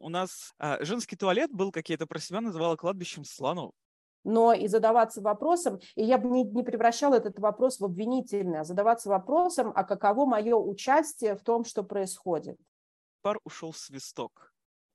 [0.00, 3.72] У нас а, женский туалет был, как я это про себя называла, кладбищем слонов.
[4.24, 8.64] Но и задаваться вопросом, и я бы не, не превращала этот вопрос в обвинительный, а
[8.64, 12.58] задаваться вопросом, а каково мое участие в том, что происходит.
[13.20, 14.52] Пар ушел в свисток.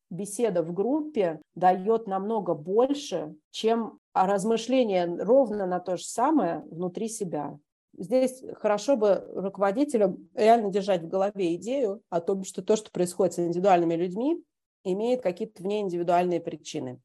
[0.10, 7.58] Беседа в группе дает намного больше, чем размышление ровно на то же самое внутри себя.
[7.98, 13.36] Здесь хорошо бы руководителям реально держать в голове идею о том, что то, что происходит
[13.36, 14.44] с индивидуальными людьми,
[14.92, 17.02] имеет какие-то вне индивидуальные причины.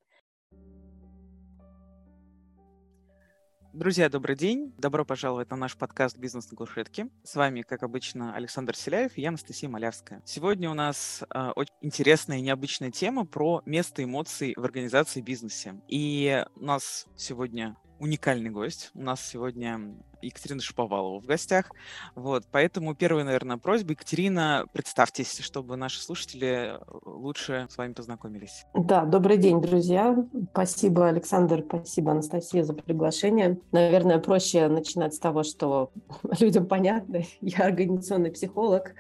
[3.72, 4.74] Друзья, добрый день.
[4.78, 7.08] Добро пожаловать на наш подкаст «Бизнес на кушетке».
[7.22, 10.22] С вами, как обычно, Александр Селяев и я, Анастасия Малявская.
[10.26, 15.80] Сегодня у нас э, очень интересная и необычная тема про место эмоций в организации бизнесе.
[15.86, 18.90] И у нас сегодня уникальный гость.
[18.94, 21.70] У нас сегодня Екатерина Шаповалова в гостях.
[22.14, 23.92] Вот, поэтому первая, наверное, просьба.
[23.92, 28.64] Екатерина, представьтесь, чтобы наши слушатели э, лучше с вами познакомились.
[28.74, 30.16] Да, добрый день, друзья.
[30.52, 33.58] Спасибо, Александр, спасибо, Анастасия, за приглашение.
[33.72, 35.90] Наверное, проще начинать с того, что
[36.40, 37.22] людям понятно.
[37.40, 38.94] Я организационный психолог,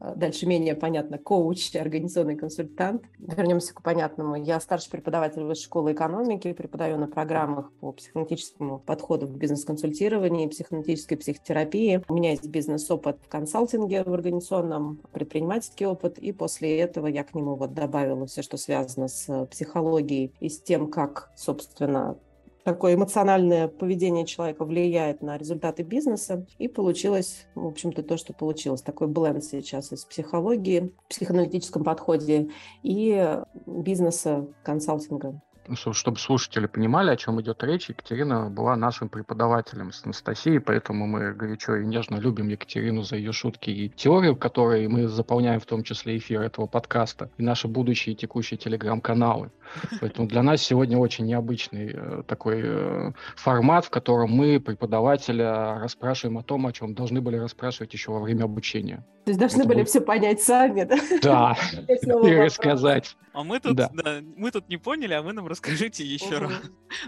[0.00, 3.04] дальше менее понятно, коуч, организационный консультант.
[3.18, 4.36] Вернемся к понятному.
[4.36, 11.16] Я старший преподаватель высшей школы экономики, преподаю на программах по психоаналитическому подходу в бизнес-консультировании, психоаналитической
[11.16, 12.02] психотерапии.
[12.08, 17.34] У меня есть бизнес-опыт в консалтинге, в организационном, предпринимательский опыт, и после этого я к
[17.34, 22.16] нему вот добавила все, что связано с психологией и с тем, как, собственно,
[22.64, 26.46] такое эмоциональное поведение человека влияет на результаты бизнеса.
[26.58, 28.82] И получилось, в общем-то, то, что получилось.
[28.82, 32.50] Такой бленд сейчас из психологии, психоаналитическом подходе
[32.82, 35.40] и бизнеса, консалтинга.
[35.66, 41.06] Ну, чтобы слушатели понимали, о чем идет речь, Екатерина была нашим преподавателем с Анастасией, поэтому
[41.06, 45.66] мы горячо и нежно любим Екатерину за ее шутки и теорию, которой мы заполняем в
[45.66, 49.50] том числе эфир этого подкаста и наши будущие текущие телеграм-каналы.
[50.00, 56.38] Поэтому для нас сегодня очень необычный э, такой э, формат, в котором мы преподавателя расспрашиваем
[56.38, 59.04] о том, о чем должны были расспрашивать еще во время обучения.
[59.24, 59.88] То есть должны Это были будет...
[59.88, 60.96] все понять сами, да?
[61.22, 61.56] Да,
[62.28, 63.16] и рассказать.
[63.32, 63.90] А мы тут, да.
[63.92, 66.52] Да, мы тут не поняли, а вы нам расскажите еще раз.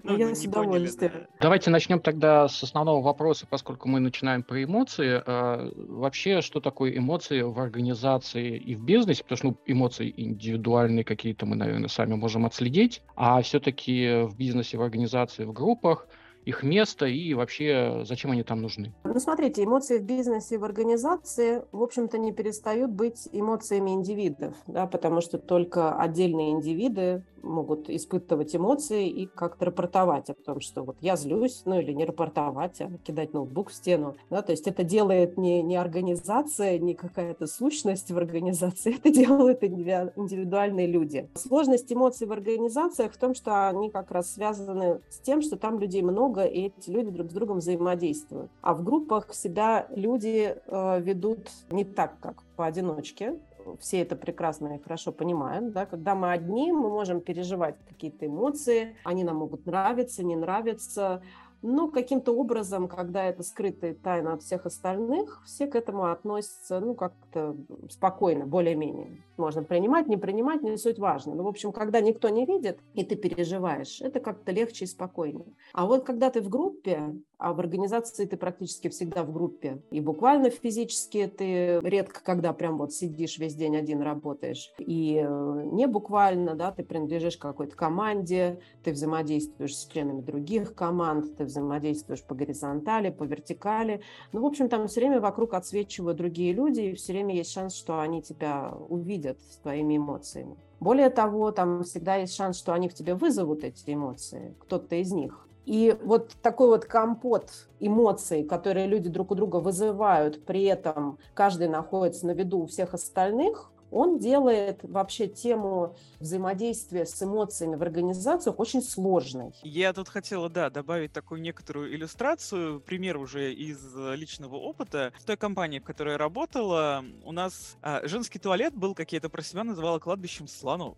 [0.04, 1.12] Ну, я с удовольствием.
[1.12, 1.26] Да.
[1.40, 5.22] Давайте начнем тогда с основного вопроса, поскольку мы начинаем про эмоции.
[5.26, 9.22] А, вообще, что такое эмоции в организации и в бизнесе?
[9.24, 14.78] Потому что ну, эмоции индивидуальные какие-то мы, наверное, сами можем отследить, а все-таки в бизнесе,
[14.78, 16.06] в организации, в группах–
[16.46, 18.94] их место и вообще зачем они там нужны?
[19.04, 24.86] Ну, смотрите, эмоции в бизнесе, в организации, в общем-то, не перестают быть эмоциями индивидов, да,
[24.86, 30.96] потому что только отдельные индивиды могут испытывать эмоции и как-то рапортовать о том, что вот
[31.00, 34.16] я злюсь, ну или не рапортовать, а кидать ноутбук в стену.
[34.30, 39.62] Да, то есть это делает не, не организация, не какая-то сущность в организации, это делают
[39.62, 41.28] индивидуальные люди.
[41.34, 45.78] Сложность эмоций в организациях в том, что они как раз связаны с тем, что там
[45.78, 48.50] людей много, и эти люди друг с другом взаимодействуют.
[48.62, 53.38] А в группах себя люди э, ведут не так, как поодиночке,
[53.80, 58.96] все это прекрасно и хорошо понимают, да, когда мы одни, мы можем переживать какие-то эмоции,
[59.04, 61.22] они нам могут нравиться, не нравиться,
[61.62, 66.94] но каким-то образом, когда это скрытая тайна от всех остальных, все к этому относятся, ну,
[66.94, 67.56] как-то
[67.90, 69.24] спокойно, более-менее.
[69.36, 71.34] Можно принимать, не принимать, не суть важно.
[71.34, 75.54] Но, в общем, когда никто не видит, и ты переживаешь, это как-то легче и спокойнее.
[75.72, 79.82] А вот когда ты в группе, а в организации ты практически всегда в группе.
[79.90, 84.72] И буквально физически ты редко когда прям вот сидишь весь день один работаешь.
[84.78, 91.36] И э, не буквально, да, ты принадлежишь какой-то команде, ты взаимодействуешь с членами других команд,
[91.36, 94.00] ты взаимодействуешь по горизонтали, по вертикали.
[94.32, 97.74] Ну, в общем, там все время вокруг отсвечивают другие люди, и все время есть шанс,
[97.74, 100.56] что они тебя увидят с твоими эмоциями.
[100.80, 105.12] Более того, там всегда есть шанс, что они в тебе вызовут эти эмоции, кто-то из
[105.12, 105.46] них.
[105.64, 111.68] И вот такой вот компот эмоций, которые люди друг у друга вызывают, при этом каждый
[111.68, 118.58] находится на виду у всех остальных, он делает вообще тему взаимодействия с эмоциями в организациях
[118.58, 119.52] очень сложной.
[119.62, 123.78] Я тут хотела, да, добавить такую некоторую иллюстрацию, пример уже из
[124.14, 125.12] личного опыта.
[125.18, 129.18] В той компании, в которой я работала, у нас а, женский туалет был, как я
[129.18, 130.96] это про себя называла, кладбищем слонов.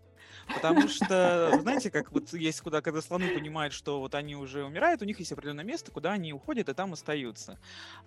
[0.54, 5.02] Потому что, знаете, как вот есть куда, когда слоны понимают, что вот они уже умирают,
[5.02, 7.58] у них есть определенное место, куда они уходят и там остаются.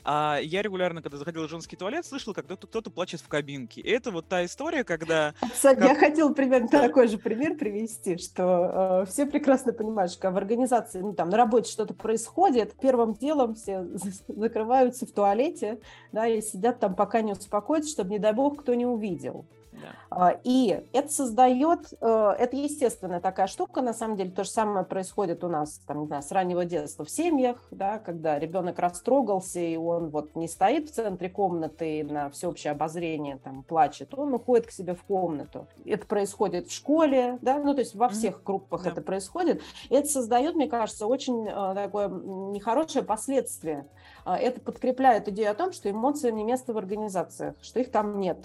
[0.04, 3.82] А я регулярно, когда заходил в женский туалет, слышал, как кто-то, кто-то плачет в кабинке.
[3.82, 5.34] И это вот та история, когда...
[5.54, 5.88] Сань, как...
[5.88, 11.02] я хотела примерно такой же пример привести, что э, все прекрасно понимают, что в организации,
[11.02, 13.86] ну там на работе что-то происходит, первым делом все
[14.28, 15.80] закрываются в туалете,
[16.12, 19.46] да, и сидят там, пока не успокоятся, чтобы, не дай бог, кто не увидел.
[19.82, 20.40] Да.
[20.44, 25.44] И это создает, э, это естественная такая штука, на самом деле, то же самое происходит
[25.44, 29.76] у нас, там, не знаю, с раннего детства в семьях, да, когда ребенок растрогался, и
[29.76, 34.72] он вот не стоит в центре комнаты на всеобщее обозрение, там, плачет, он уходит к
[34.72, 35.68] себе в комнату.
[35.86, 38.92] Это происходит в школе, да, ну, то есть во всех группах да.
[38.92, 39.62] это происходит.
[39.90, 43.88] Это создает, мне кажется, очень э, такое нехорошее последствие.
[44.26, 48.20] А, это подкрепляет идею о том, что эмоциям не место в организациях, что их там
[48.20, 48.38] нет.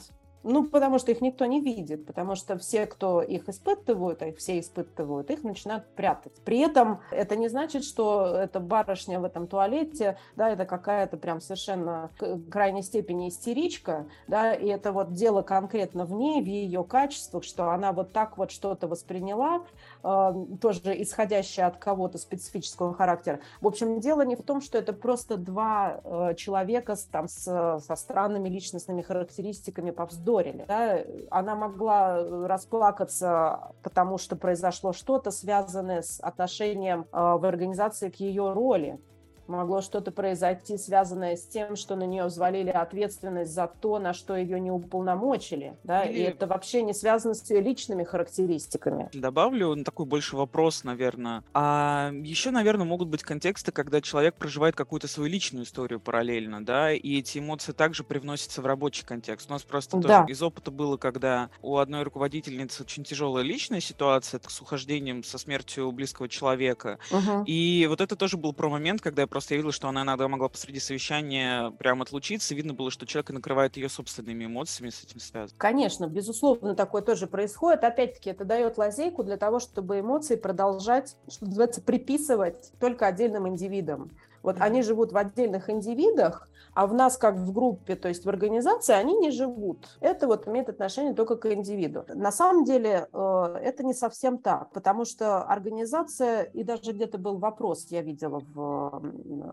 [0.49, 4.39] Ну, потому что их никто не видит, потому что все, кто их испытывают, а их
[4.39, 6.35] все испытывают, их начинают прятать.
[6.45, 11.41] При этом это не значит, что эта барышня в этом туалете, да, это какая-то прям
[11.41, 12.11] совершенно
[12.49, 17.71] крайней степени истеричка, да, и это вот дело конкретно в ней, в ее качествах, что
[17.71, 19.65] она вот так вот что-то восприняла,
[20.05, 23.41] э, тоже исходящее от кого-то специфического характера.
[23.61, 27.43] В общем, дело не в том, что это просто два э, человека с, там, с,
[27.81, 29.91] со странными личностными характеристиками
[30.37, 30.65] повздорили.
[30.67, 30.99] Да?
[31.31, 38.53] Она могла расплакаться, потому что произошло что-то, связанное с отношением а, в организации к ее
[38.53, 38.99] роли
[39.49, 44.37] могло что-то произойти, связанное с тем, что на нее взвалили ответственность за то, на что
[44.37, 46.19] ее не уполномочили, да, Или...
[46.19, 49.11] и это вообще не связано с ее личными характеристиками.
[49.13, 51.43] Добавлю такой больше вопрос, наверное.
[51.55, 56.93] А еще, наверное, могут быть контексты, когда человек проживает какую-то свою личную историю параллельно, да,
[56.93, 59.49] и эти эмоции также привносятся в рабочий контекст.
[59.51, 60.21] У нас просто да.
[60.21, 65.39] тоже из опыта было, когда у одной руководительницы очень тяжелая личная ситуация с ухождением, со
[65.39, 67.45] смертью близкого человека, угу.
[67.47, 70.29] и вот это тоже был про момент, когда я просто я видел, что она иногда
[70.29, 72.55] могла посреди совещания прям отлучиться.
[72.55, 75.59] Видно было, что человек накрывает ее собственными эмоциями с этим связано.
[75.59, 77.85] Конечно, безусловно, такое тоже происходит.
[77.85, 84.11] Опять-таки, это дает лазейку для того, чтобы эмоции продолжать, что называется, приписывать только отдельным индивидам.
[84.43, 84.63] Вот mm-hmm.
[84.63, 88.93] они живут в отдельных индивидах, а в нас, как в группе, то есть в организации,
[88.93, 89.89] они не живут.
[90.01, 92.05] Это вот имеет отношение только к индивиду.
[92.09, 97.39] На самом деле э, это не совсем так, потому что организация, и даже где-то был
[97.39, 99.03] вопрос, я видела в,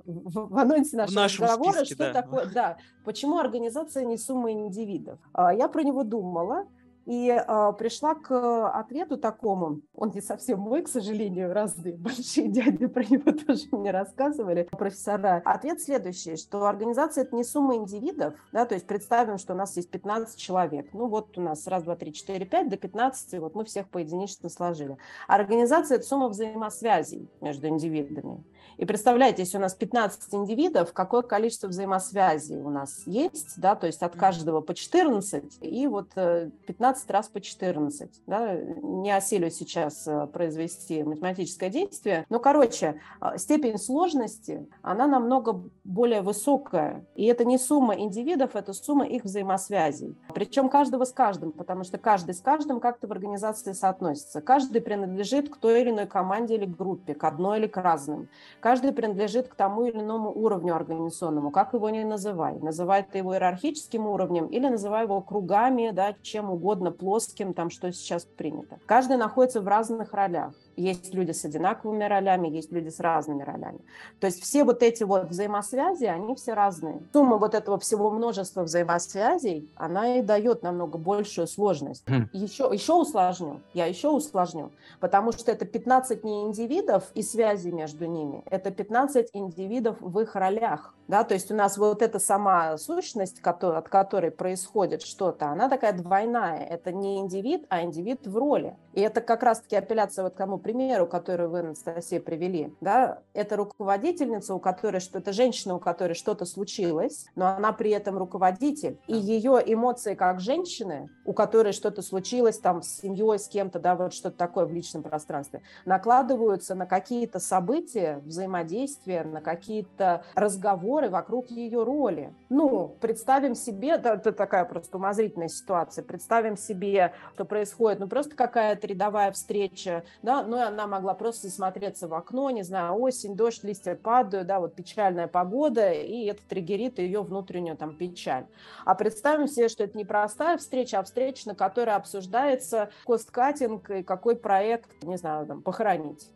[0.06, 2.22] в, в анонсе нашего в разговора, списке, что да.
[2.22, 5.18] такое, да, почему организация не сумма индивидов.
[5.32, 6.68] А я про него думала,
[7.06, 12.88] и э, пришла к ответу такому, он не совсем мой, к сожалению, разные большие дяди
[12.88, 15.42] про него тоже мне рассказывали, профессора.
[15.46, 19.76] Ответ следующий, что организация– это не сумма индивидов, да, то есть представим, что у нас
[19.76, 23.56] есть 15 человек, ну вот у нас раз, два, три, четыре, пять, до 15, вот
[23.56, 24.98] мы всех поединично сложили.
[25.28, 28.44] Организация– это сумма взаимосвязей между индивидами.
[28.78, 33.88] И представляете, если у нас 15 индивидов, какое количество взаимосвязей у нас есть, да, то
[33.88, 39.50] есть от каждого по 14, и вот 15 э, раз по 14, да, не осилю
[39.50, 47.26] сейчас э, произвести математическое действие, но, короче, э, степень сложности, она намного более высокая, и
[47.26, 52.34] это не сумма индивидов, это сумма их взаимосвязей, причем каждого с каждым, потому что каждый
[52.34, 57.14] с каждым как-то в организации соотносится, каждый принадлежит к той или иной команде или группе,
[57.14, 58.30] к одной или к разным,
[58.64, 62.58] Каждый принадлежит к тому или иному уровню организационному, как его ни называй.
[62.60, 67.92] Называй ты его иерархическим уровнем или называй его кругами, да, чем угодно, плоским, там, что
[67.92, 68.80] сейчас принято.
[68.86, 70.54] Каждый находится в разных ролях.
[70.76, 73.80] Есть люди с одинаковыми ролями, есть люди с разными ролями.
[74.20, 77.02] То есть все вот эти вот взаимосвязи, они все разные.
[77.12, 82.04] Сумма вот этого всего множества взаимосвязей, она и дает намного большую сложность.
[82.08, 82.30] Mm.
[82.34, 88.06] Еще, еще усложню, я еще усложню, потому что это 15 не индивидов и связи между
[88.06, 90.94] ними, это 15 индивидов в их ролях.
[91.08, 95.94] Да, то есть у нас вот эта сама сущность, от которой происходит что-то, она такая
[95.94, 96.64] двойная.
[96.64, 98.78] Это не индивид, а индивид в роли.
[98.94, 102.74] И это как раз-таки апелляция вот к тому примеру, который вы, Анастасия, привели.
[102.80, 103.20] Да?
[103.34, 108.18] Это руководительница, у которой что то женщина, у которой что-то случилось, но она при этом
[108.18, 109.00] руководитель.
[109.08, 113.96] И ее эмоции как женщины, у которой что-то случилось там с семьей, с кем-то, да,
[113.96, 121.50] вот что-то такое в личном пространстве, накладываются на какие-то события, взаимодействия, на какие-то разговоры, вокруг
[121.50, 122.34] ее роли.
[122.50, 128.88] Ну, представим себе, это такая просто умозрительная ситуация, представим себе, что происходит, ну, просто какая-то
[128.88, 133.64] рядовая встреча, да, ну, и она могла просто смотреться в окно, не знаю, осень, дождь,
[133.64, 138.46] листья падают, да, вот печальная погода, и это триггерит ее внутреннюю там печаль.
[138.86, 144.04] А представим себе, что это не простая встреча, а встреча, на которой обсуждается кост-каттинг и
[144.04, 146.30] какой проект, не знаю, там, похоронить.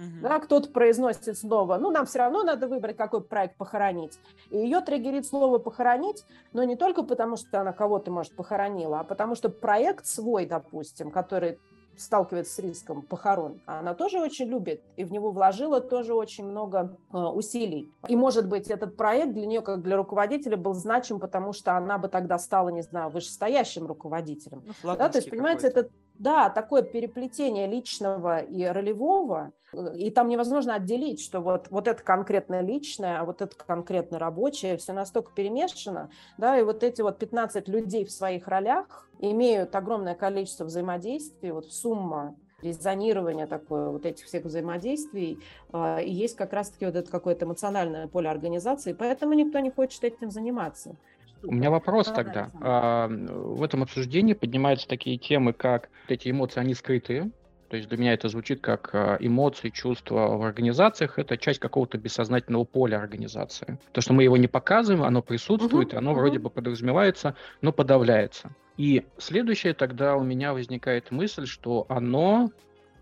[0.00, 0.22] Угу.
[0.22, 4.18] Да, кто-то произносит снова, ну, нам все равно надо выбрать, какой проект похоронить.
[4.50, 9.04] И ее триггерит слово «похоронить», но не только потому, что она кого-то, может, похоронила, а
[9.04, 11.58] потому что проект свой, допустим, который
[11.96, 16.96] сталкивается с риском похорон, она тоже очень любит и в него вложила тоже очень много
[17.12, 17.92] э, усилий.
[18.08, 21.98] И, может быть, этот проект для нее, как для руководителя, был значим, потому что она
[21.98, 24.62] бы тогда стала, не знаю, вышестоящим руководителем.
[24.82, 25.90] Ну, да, то есть, понимаете, это
[26.20, 29.52] да, такое переплетение личного и ролевого,
[29.94, 34.76] и там невозможно отделить, что вот, вот это конкретно личное, а вот это конкретно рабочее,
[34.76, 40.14] все настолько перемешано, да, и вот эти вот 15 людей в своих ролях имеют огромное
[40.14, 45.38] количество взаимодействий, вот сумма резонирование такое вот этих всех взаимодействий,
[45.72, 50.04] а, и есть как раз-таки вот это какое-то эмоциональное поле организации, поэтому никто не хочет
[50.04, 50.96] этим заниматься.
[51.42, 52.50] У меня вопрос тогда.
[52.60, 57.30] А, в этом обсуждении поднимаются такие темы, как эти эмоции, они скрытые.
[57.68, 61.18] То есть для меня это звучит как а, эмоции, чувства в организациях.
[61.18, 63.78] Это часть какого-то бессознательного поля организации.
[63.92, 66.16] То, что мы его не показываем, оно присутствует, uh-huh, оно uh-huh.
[66.16, 68.50] вроде бы подразумевается, но подавляется.
[68.76, 72.50] И следующее тогда у меня возникает мысль, что оно,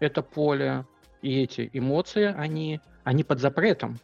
[0.00, 0.84] это поле,
[1.22, 3.98] и эти эмоции, они, они под запретом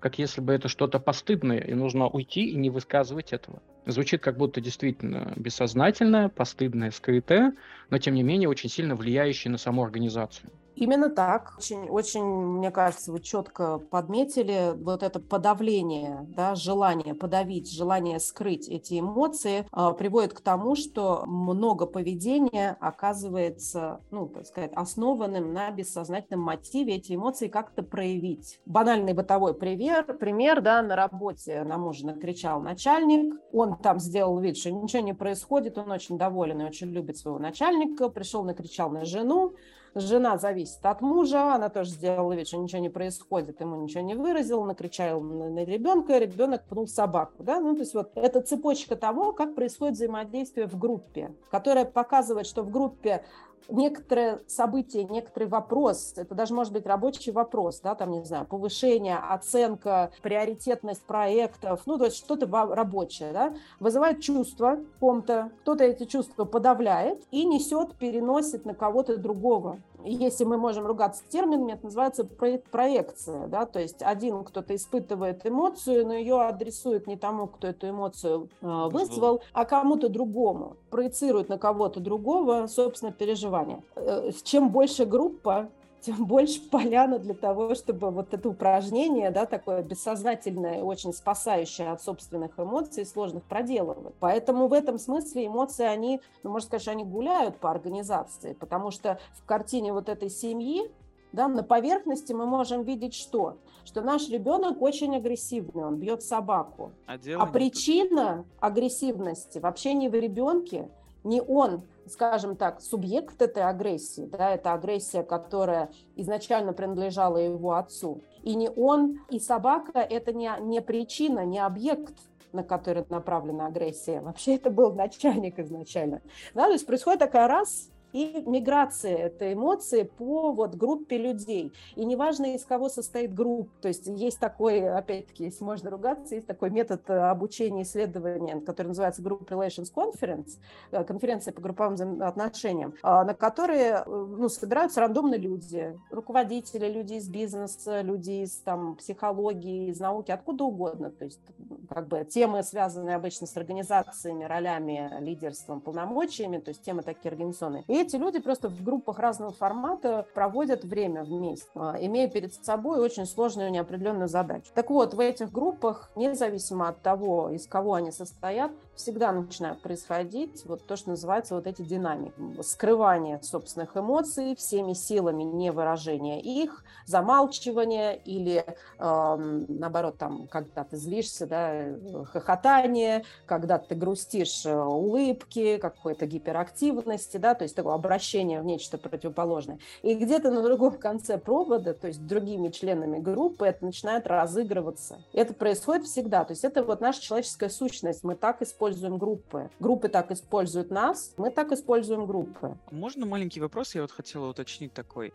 [0.00, 3.62] как если бы это что-то постыдное, и нужно уйти и не высказывать этого.
[3.86, 7.54] Звучит как будто действительно бессознательное, постыдное, скрытое,
[7.88, 10.50] но тем не менее очень сильно влияющее на саму организацию.
[10.80, 11.56] Именно так.
[11.58, 18.66] Очень, очень, мне кажется, вы четко подметили вот это подавление, да, желание подавить, желание скрыть
[18.66, 25.70] эти эмоции э, приводит к тому, что много поведения оказывается, ну, так сказать, основанным на
[25.70, 28.58] бессознательном мотиве эти эмоции как-то проявить.
[28.64, 34.56] Банальный бытовой пример, пример, да, на работе на мужа накричал начальник, он там сделал вид,
[34.56, 39.04] что ничего не происходит, он очень доволен и очень любит своего начальника, пришел, накричал на
[39.04, 39.52] жену,
[39.94, 44.14] Жена зависит от мужа, она тоже сделала вид, что ничего не происходит, ему ничего не
[44.14, 47.42] выразил, накричал на, на ребенка, ребенок пнул собаку.
[47.42, 47.60] Да?
[47.60, 52.62] Ну, то есть вот это цепочка того, как происходит взаимодействие в группе, которая показывает, что
[52.62, 53.24] в группе
[53.68, 59.16] некоторое событие, некоторый вопрос, это даже может быть рабочий вопрос, да, там, не знаю, повышение,
[59.16, 66.44] оценка, приоритетность проектов, ну, то есть что-то рабочее, да, вызывает чувства ком-то, кто-то эти чувства
[66.44, 73.46] подавляет и несет, переносит на кого-то другого если мы можем ругаться терминами, это называется проекция,
[73.46, 78.48] да, то есть один кто-то испытывает эмоцию, но ее адресует не тому, кто эту эмоцию
[78.60, 83.82] э, вызвал, а кому-то другому, проецирует на кого-то другого, собственно, переживания.
[83.96, 89.82] Э, чем больше группа, тем больше поляна для того, чтобы вот это упражнение, да, такое
[89.82, 94.14] бессознательное, очень спасающее от собственных эмоций, сложных проделывать.
[94.20, 98.90] Поэтому в этом смысле эмоции, они, ну, можно сказать, что они гуляют по организации, потому
[98.90, 100.90] что в картине вот этой семьи,
[101.32, 103.58] да, на поверхности мы можем видеть что?
[103.84, 106.92] Что наш ребенок очень агрессивный, он бьет собаку.
[107.06, 110.90] А, а причина агрессивности вообще не в ребенке,
[111.24, 118.22] не он скажем так, субъект этой агрессии, да, это агрессия, которая изначально принадлежала его отцу.
[118.42, 122.14] И не он, и собака– это не, не причина, не объект
[122.52, 124.20] на который направлена агрессия.
[124.20, 126.20] Вообще это был начальник изначально.
[126.52, 131.72] Да, то есть происходит такая раз и миграция этой эмоции по вот группе людей.
[131.96, 133.70] И неважно, из кого состоит группа.
[133.80, 138.88] То есть есть такой, опять-таки, если можно ругаться, есть такой метод э, обучения исследования, который
[138.88, 140.58] называется Group Relations Conference,
[140.90, 147.14] э, конференция по групповым отношениям, а, на которые э, ну, собираются рандомно люди, руководители, люди
[147.14, 151.10] из бизнеса, люди из там, психологии, из науки, откуда угодно.
[151.10, 151.40] То есть
[151.88, 157.84] как бы темы, связанные обычно с организациями, ролями, лидерством, полномочиями, то есть темы такие организационные.
[157.88, 163.00] И эти люди просто в группах разного формата проводят время вместе, а, имея перед собой
[163.00, 164.70] очень сложную неопределенную задачу.
[164.74, 170.64] Так вот, в этих группах, независимо от того, из кого они состоят, всегда начинают происходить
[170.66, 172.32] вот то, что называется вот эти динамики.
[172.62, 178.64] Скрывание собственных эмоций всеми силами, не выражение их, замалчивание или,
[178.98, 187.38] э, наоборот, там, когда ты злишься, да, хохотание, когда ты грустишь, э, улыбки, какой-то гиперактивности,
[187.38, 189.78] да, то есть такое обращение в нечто противоположное.
[190.02, 195.22] И где-то на другом конце провода, то есть другими членами группы, это начинает разыгрываться.
[195.32, 196.44] Это происходит всегда.
[196.44, 198.24] То есть это вот наша человеческая сущность.
[198.24, 199.70] Мы так используем группы.
[199.78, 202.76] Группы так используют нас, мы так используем группы.
[202.90, 203.94] Можно маленький вопрос?
[203.94, 205.32] Я вот хотела уточнить такой.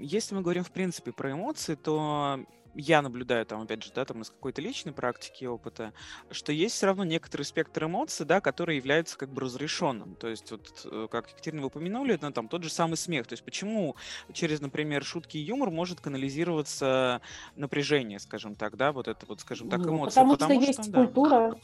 [0.00, 2.40] Если мы говорим в принципе про эмоции, то
[2.78, 5.92] я наблюдаю там, опять же, да, там из какой-то личной практики и опыта,
[6.30, 10.14] что есть все равно некоторый спектр эмоций, да, который является как бы разрешенным.
[10.16, 13.26] То есть вот, э, как Екатерина вы упомянули, ну, там тот же самый смех.
[13.26, 13.96] То есть почему
[14.32, 17.22] через, например, шутки и юмор может канализироваться
[17.56, 20.16] напряжение, скажем так, да, вот это вот, скажем так, ну, эмоции.
[20.16, 21.04] Потому, потому что, что есть да.
[21.04, 21.56] культура, да,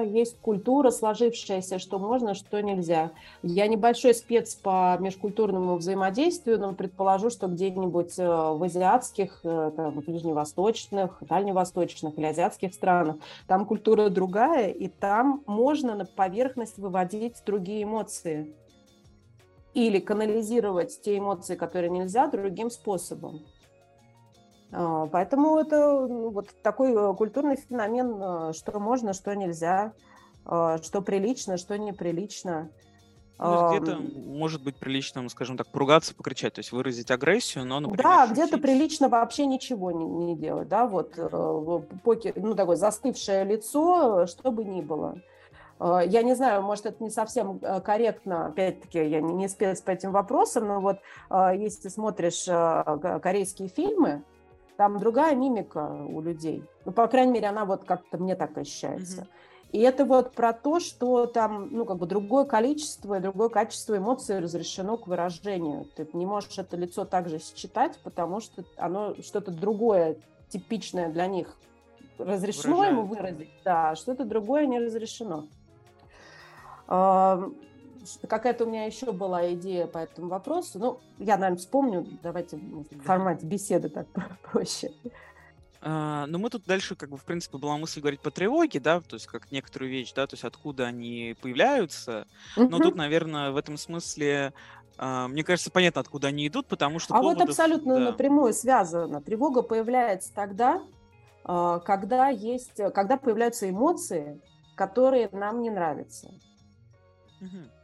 [0.00, 3.12] есть культура сложившаяся, что можно, что нельзя.
[3.42, 10.00] Я небольшой спец по межкультурному взаимодействию, но предположу, что где-нибудь э, в азиатских, э, там,
[10.00, 13.16] ближневосточных, дальневосточных или азиатских странах
[13.46, 18.54] там культура другая, и там можно на поверхность выводить другие эмоции
[19.74, 23.40] или канализировать те эмоции, которые нельзя, другим способом.
[24.70, 29.92] А, поэтому это ну, вот такой э, культурный феномен, э, что можно, что нельзя,
[30.44, 32.70] а, что прилично, что неприлично.
[33.40, 38.02] Ну, где-то может быть приличным, скажем так, поругаться, покричать, то есть выразить агрессию, но, например,
[38.02, 38.32] Да, шутить...
[38.32, 44.26] где-то прилично вообще ничего не, не делать, да, вот э, покер, ну, такое застывшее лицо,
[44.26, 45.22] что бы ни было.
[45.80, 50.10] Я не знаю, может, это не совсем корректно, опять-таки, я не, не спец по этим
[50.10, 50.98] вопросам, но вот
[51.30, 52.46] если смотришь
[53.22, 54.24] корейские фильмы,
[54.78, 56.64] там другая мимика у людей.
[56.84, 59.22] Ну, по крайней мере, она вот как-то мне так ощущается.
[59.22, 59.70] Mm-hmm.
[59.72, 63.98] И это вот про то, что там, ну, как бы другое количество и другое качество
[63.98, 65.86] эмоций разрешено к выражению.
[65.96, 70.16] Ты не можешь это лицо также считать, потому что оно что-то другое,
[70.48, 71.56] типичное для них
[72.16, 72.96] разрешено Выражает.
[72.98, 75.48] ему выразить, да, а что-то другое не разрешено
[78.28, 80.78] какая-то у меня еще была идея по этому вопросу.
[80.78, 82.06] Ну, я, наверное, вспомню.
[82.22, 84.06] Давайте в формате беседы так
[84.42, 84.92] проще.
[85.80, 89.00] А, ну, мы тут дальше, как бы, в принципе, была мысль говорить по тревоге, да,
[89.00, 92.26] то есть как некоторую вещь, да, то есть откуда они появляются.
[92.56, 94.52] Но тут, наверное, в этом смысле
[94.98, 97.14] а, мне кажется, понятно, откуда они идут, потому что...
[97.14, 98.00] А поводов, вот абсолютно да.
[98.00, 99.22] напрямую связано.
[99.22, 100.82] Тревога появляется тогда,
[101.44, 104.40] а, когда есть, когда появляются эмоции,
[104.74, 106.28] которые нам не нравятся.
[107.40, 107.77] Угу.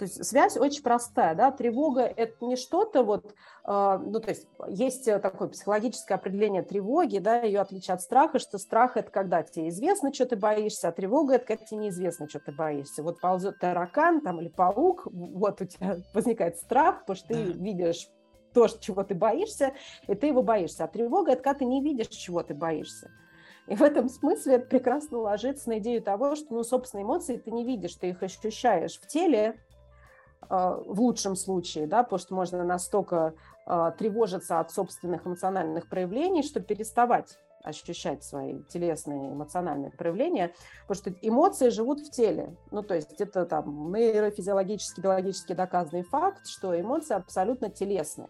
[0.00, 3.34] То есть связь очень простая, да, тревога– это не что-то вот,
[3.66, 8.56] э, ну, то есть есть такое психологическое определение тревоги, да, ее отличие от страха, что
[8.56, 12.40] страх– это когда тебе известно, что ты боишься, а тревога– это когда тебе неизвестно, что
[12.40, 13.02] ты боишься.
[13.02, 18.08] Вот ползет таракан там или паук, вот у тебя возникает страх, потому что ты видишь
[18.54, 19.74] то, чего ты боишься,
[20.08, 20.84] и ты его боишься.
[20.84, 23.10] А тревога– это когда ты не видишь, чего ты боишься.
[23.66, 27.50] И в этом смысле это прекрасно ложится на идею того, что, ну, собственно, эмоции ты
[27.50, 29.69] не видишь, ты их ощущаешь в теле, а,
[30.48, 33.34] в лучшем случае, да, потому что можно настолько
[33.66, 40.54] а, тревожиться от собственных эмоциональных проявлений, что переставать ощущать свои телесные эмоциональные проявления,
[40.88, 42.56] потому что эмоции живут в теле.
[42.70, 48.28] Ну, то есть это там нейрофизиологически, биологически доказанный факт, что эмоции абсолютно телесные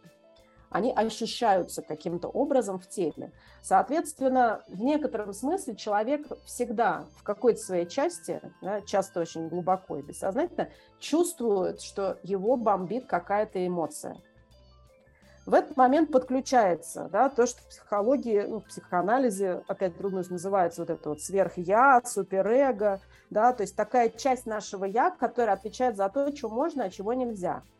[0.70, 3.32] они ощущаются каким-то образом в теле.
[3.60, 10.02] Соответственно, в некотором смысле человек всегда в какой-то своей части, да, часто очень глубоко и
[10.02, 14.16] бессознательно, чувствует, что его бомбит какая-то эмоция.
[15.44, 20.82] В этот момент подключается да, то, что в психологии, ну, в психоанализе, опять трудно называется
[20.82, 26.08] вот это вот сверхя, суперэго, да, то есть такая часть нашего я, которая отвечает за
[26.08, 27.64] то, что можно, а чего нельзя–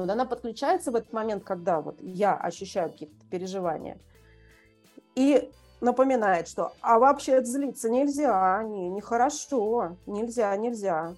[0.00, 3.98] вот она подключается в этот момент, когда вот я ощущаю какие-то переживания,
[5.14, 11.14] и напоминает, что а вообще злиться нельзя, не, нехорошо, нельзя, нельзя.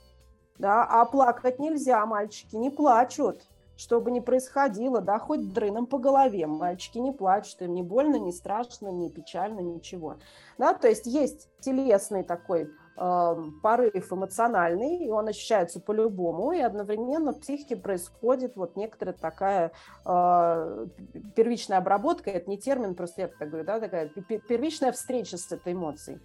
[0.59, 3.43] Да, а плакать нельзя, мальчики не плачут,
[3.77, 8.17] что бы ни происходило, да, хоть дрыном по голове, мальчики не плачут, им не больно,
[8.17, 10.17] не страшно, не печально, ничего.
[10.59, 17.41] Да, то есть есть телесный такой порыв эмоциональный, и он ощущается по-любому, и одновременно в
[17.41, 19.73] психике происходит вот некоторая такая
[20.05, 20.87] э,
[21.35, 25.73] первичная обработка, это не термин, просто я так говорю, да, такая первичная встреча с этой
[25.73, 26.21] эмоцией.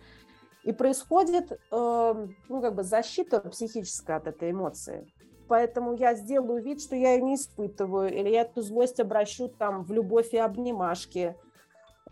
[0.63, 5.07] И происходит, э, ну, как бы защита психическая от этой эмоции.
[5.47, 9.83] Поэтому я сделаю вид, что я ее не испытываю, или я эту злость обращу там
[9.83, 11.35] в любовь и обнимашки.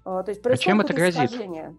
[0.06, 1.24] Э, то есть происходит а чем это грозит?
[1.26, 1.76] Искажение.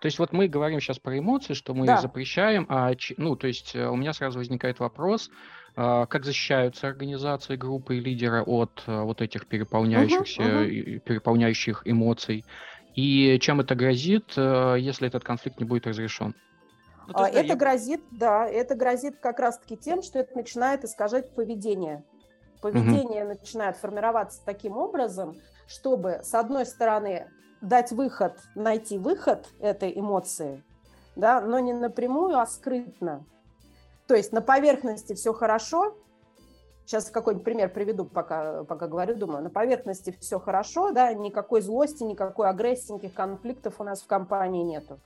[0.00, 1.98] То есть вот мы говорим сейчас про эмоции, что мы да.
[1.98, 5.30] запрещаем, а ну то есть э, у меня сразу возникает вопрос,
[5.76, 11.00] а, как защищаются организации, группы и лидеры от э, вот этих переполняющихся, угу, угу.
[11.04, 12.44] переполняющих эмоций,
[12.96, 16.34] и чем это грозит, э, если этот конфликт не будет разрешен?
[17.06, 17.56] Ну, а, это я...
[17.56, 22.02] грозит, да, это грозит как раз-таки тем, что это начинает искажать поведение.
[22.60, 23.38] Поведение угу.
[23.40, 25.36] начинает формироваться таким образом,
[25.68, 27.28] чтобы, с одной стороны,
[27.60, 30.62] дать выход, найти выход этой эмоции,
[31.16, 33.24] да, но не напрямую, а скрытно.
[34.06, 35.96] То есть на поверхности все хорошо,
[36.86, 42.02] сейчас какой-нибудь пример приведу, пока, пока говорю, думаю, на поверхности все хорошо, да, никакой злости,
[42.02, 45.00] никакой агрессии, никаких конфликтов у нас в компании нету,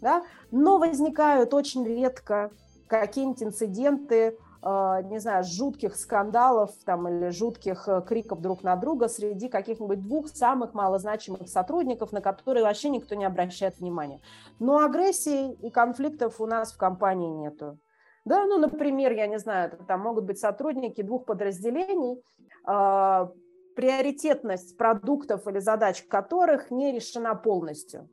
[0.00, 2.50] да, но возникают очень редко
[2.88, 9.48] какие-нибудь инциденты, не знаю, жутких скандалов там, или жутких э, криков друг на друга среди
[9.48, 14.20] каких-нибудь двух самых малозначимых сотрудников, на которые вообще никто не обращает внимания.
[14.58, 17.78] Но агрессии и конфликтов у нас в компании нету.
[18.26, 22.22] Да, ну, например, я не знаю, там могут быть сотрудники двух подразделений,
[22.68, 23.28] э,
[23.74, 28.10] приоритетность продуктов или задач которых не решена полностью.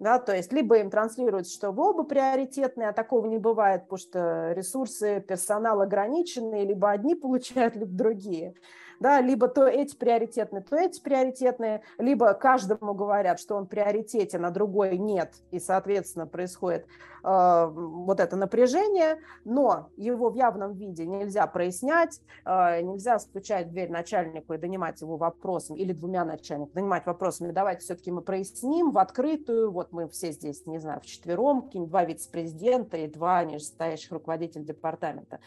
[0.00, 3.98] Да, то есть либо им транслируется, что вы оба приоритетные, а такого не бывает, потому
[3.98, 8.54] что ресурсы персонала ограничены, либо одни получают, либо другие
[9.00, 14.50] да, либо то эти приоритетные, то эти приоритетные, либо каждому говорят, что он приоритетен, а
[14.50, 16.86] другой нет, и, соответственно, происходит
[17.24, 23.70] э, вот это напряжение, но его в явном виде нельзя прояснять, э, нельзя стучать в
[23.70, 28.90] дверь начальнику и донимать его вопросом, или двумя начальниками, донимать вопросами, давайте все-таки мы проясним
[28.90, 34.12] в открытую, вот мы все здесь, не знаю, в четвером, два вице-президента и два нижестоящих
[34.12, 35.40] руководителя департамента.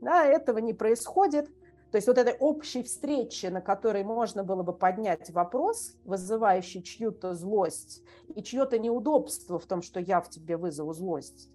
[0.00, 1.50] Да, этого не происходит,
[1.90, 7.34] то есть вот этой общей встречи, на которой можно было бы поднять вопрос, вызывающий чью-то
[7.34, 8.02] злость
[8.34, 11.50] и чье-то неудобство в том, что я в тебе вызову злость.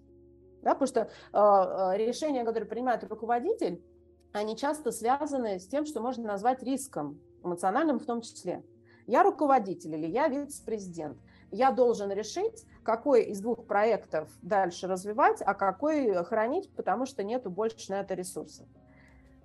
[0.62, 1.00] Да, потому что
[1.32, 3.84] э, решения, которые принимает руководитель,
[4.32, 8.64] они часто связаны с тем, что можно назвать риском, эмоциональным в том числе.
[9.06, 11.18] Я руководитель или я вице-президент.
[11.52, 17.50] Я должен решить, какой из двух проектов дальше развивать, а какой хранить, потому что нету
[17.50, 18.66] больше на это ресурсов.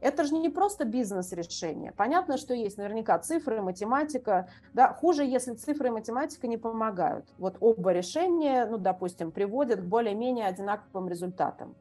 [0.02, 1.92] Это же не просто бизнес-решение.
[1.92, 4.50] Понятно, что есть наверняка цифры, математика.
[4.74, 7.26] Да, хуже, если цифры и математика не помогают.
[7.38, 11.76] Вот оба решения, ну, допустим, приводят к более-менее одинаковым результатам.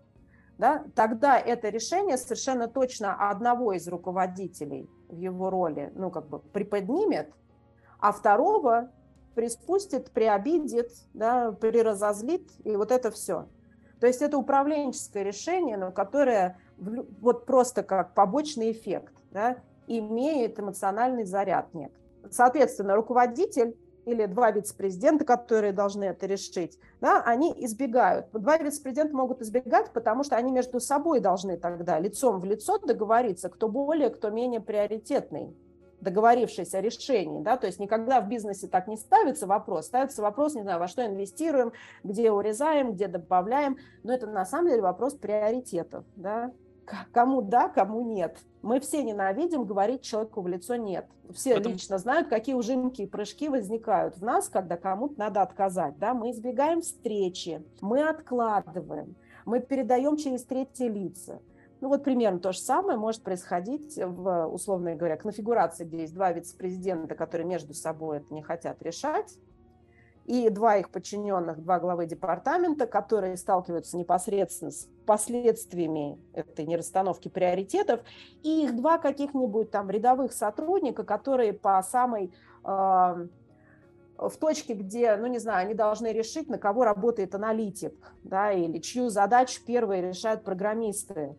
[0.59, 6.41] Да, тогда это решение совершенно точно одного из руководителей в его роли, ну, как бы
[6.41, 7.33] приподнимет,
[8.01, 8.91] а второго
[9.37, 13.47] приспустит, приобидит, да, приразозлит, и вот это все.
[14.01, 21.25] То есть это управленческое решение, но которое вот просто как побочный эффект, да, имеет эмоциональный
[21.25, 21.93] заряд нет.
[22.31, 28.27] Соответственно, руководитель или два вице-президента, которые должны это решить, да, они избегают.
[28.33, 33.51] Два вице-президента могут избегать, потому что они между собой должны тогда лицом в лицо договориться,
[33.51, 35.55] кто более, кто менее приоритетный
[36.01, 40.55] договорившись о решении, да, то есть никогда в бизнесе так не ставится вопрос, ставится вопрос,
[40.55, 41.73] не знаю, во что инвестируем,
[42.05, 46.53] где урезаем, где добавляем, но это на самом деле вопрос приоритетов, да,
[47.13, 48.39] кому да, кому нет.
[48.63, 51.07] Мы все ненавидим говорить человеку в лицо нет.
[51.33, 51.73] Все Потом...
[51.73, 55.99] лично знают, какие ужимки и прыжки возникают в нас, когда кому-то надо отказать.
[55.99, 56.15] Да?
[56.15, 61.41] Мы избегаем встречи, мы откладываем, мы передаем через третьи лица.
[61.81, 66.33] Ну вот примерно то же самое может происходить в, условно говоря, конфигурации, где есть два
[66.33, 69.39] вице-президента, которые между собой это не хотят решать,
[70.29, 78.01] и два их подчиненных, два главы департамента, которые сталкиваются непосредственно с последствиями этой нерасстановки приоритетов,
[78.43, 82.31] и их два каких-нибудь там рядовых сотрудника, которые по самой
[82.63, 88.81] в точке, где, ну не знаю, они должны решить, на кого работает аналитик, да, или
[88.81, 91.37] чью задачу первые решают программисты.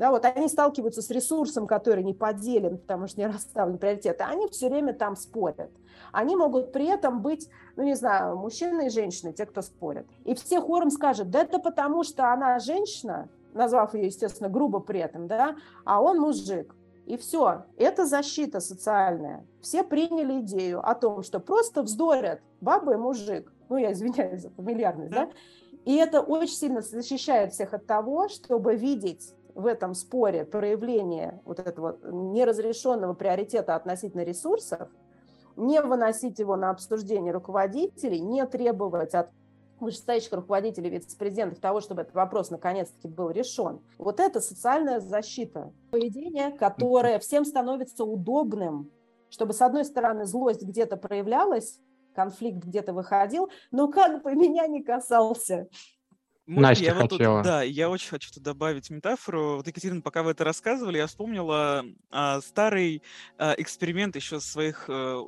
[0.00, 4.48] Да, вот они сталкиваются с ресурсом, который не поделен, потому что не расставлен приоритеты, они
[4.48, 5.70] все время там спорят.
[6.10, 10.06] Они могут при этом быть, ну не знаю, мужчины и женщины, те, кто спорят.
[10.24, 15.00] И все хором скажут, да это потому, что она женщина, назвав ее, естественно, грубо при
[15.00, 16.74] этом, да, а он мужик.
[17.04, 19.44] И все, это защита социальная.
[19.60, 23.52] Все приняли идею о том, что просто вздорят баба и мужик.
[23.68, 25.28] Ну, я извиняюсь за фамильярность, да?
[25.84, 31.60] И это очень сильно защищает всех от того, чтобы видеть в этом споре проявление вот
[31.60, 34.88] этого неразрешенного приоритета относительно ресурсов,
[35.56, 39.30] не выносить его на обсуждение руководителей, не требовать от
[39.80, 43.80] вышестоящих руководителей вице-президентов того, чтобы этот вопрос наконец-таки был решен.
[43.98, 45.72] Вот это социальная защита.
[45.90, 48.90] Поведение, которое всем становится удобным,
[49.30, 51.80] чтобы, с одной стороны, злость где-то проявлялась,
[52.14, 55.68] конфликт где-то выходил, но как бы меня не касался.
[56.46, 59.56] Может, Настя я вот тут, да, я очень хочу тут добавить метафору.
[59.56, 63.02] Вот, Екатерина, пока вы это рассказывали, я вспомнила а, старый
[63.38, 65.18] а, эксперимент еще своих а,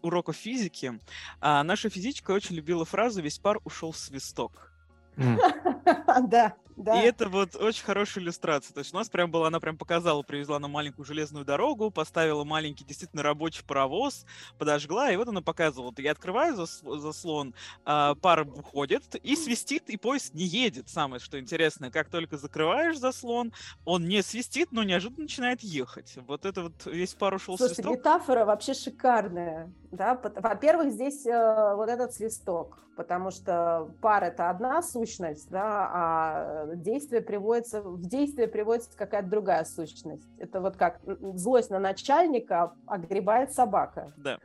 [0.00, 0.98] уроков физики.
[1.40, 4.72] А, наша физичка очень любила фразу «весь пар ушел в свисток».
[6.28, 6.54] Да.
[6.76, 7.00] Да.
[7.00, 8.72] И это вот очень хорошая иллюстрация.
[8.74, 12.44] То есть у нас прям была, она прям показала, привезла на маленькую железную дорогу, поставила
[12.44, 14.24] маленький действительно рабочий паровоз,
[14.58, 15.92] подожгла, и вот она показывала.
[15.98, 20.88] Я открываю зас заслон, а, пар уходит и свистит, и поезд не едет.
[20.88, 23.52] Самое что интересное, как только закрываешь заслон,
[23.84, 26.16] он не свистит, но неожиданно начинает ехать.
[26.26, 27.98] Вот это вот весь пар ушел Слушайте, свисток.
[27.98, 29.72] метафора вообще шикарная.
[29.90, 30.18] Да?
[30.36, 37.20] Во-первых, здесь э, вот этот свисток, потому что пар это одна сущность, да, а действие
[37.22, 40.28] приводится, в действие приводится какая-то другая сущность.
[40.38, 41.00] Это вот как
[41.34, 44.12] злость на начальника огребает собака.
[44.16, 44.38] Да.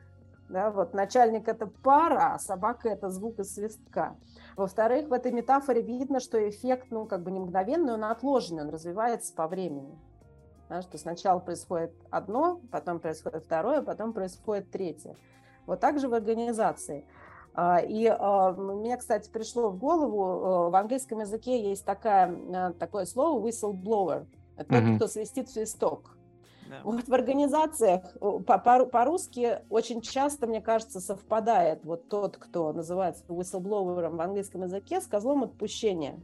[0.48, 4.16] Да, вот начальник– это пара, а собака– это звук из свистка.
[4.56, 8.70] Во-вторых, в этой метафоре видно, что эффект, ну, как бы не мгновенный, он отложенный, он
[8.70, 9.98] развивается по времени.
[10.70, 15.16] Да, что сначала происходит одно, потом происходит второе, потом происходит третье.
[15.66, 17.04] Вот так же в организации.
[17.60, 23.04] А, и а, мне, кстати, пришло в голову, э, в английском языке есть такая, такое
[23.04, 24.26] слово whistleblower.
[24.56, 24.86] Это mm-hmm.
[24.86, 26.16] тот, кто свистит свисток.
[26.68, 26.76] Да.
[26.84, 28.16] Вот в организациях
[28.46, 35.08] по-русски очень часто, мне кажется, совпадает вот тот, кто называется whistleblower в английском языке, с
[35.08, 36.20] козлом отпущения.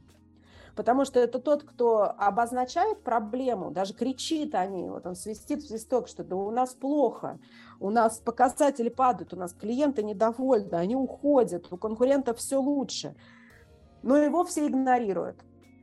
[0.77, 5.67] Потому что это тот, кто обозначает проблему, даже кричит о ней, вот он свистит в
[5.67, 7.41] свисток, что да у нас плохо,
[7.81, 13.15] у нас показатели падают, у нас клиенты недовольны, они уходят, у конкурентов все лучше.
[14.03, 15.37] Но его все игнорируют.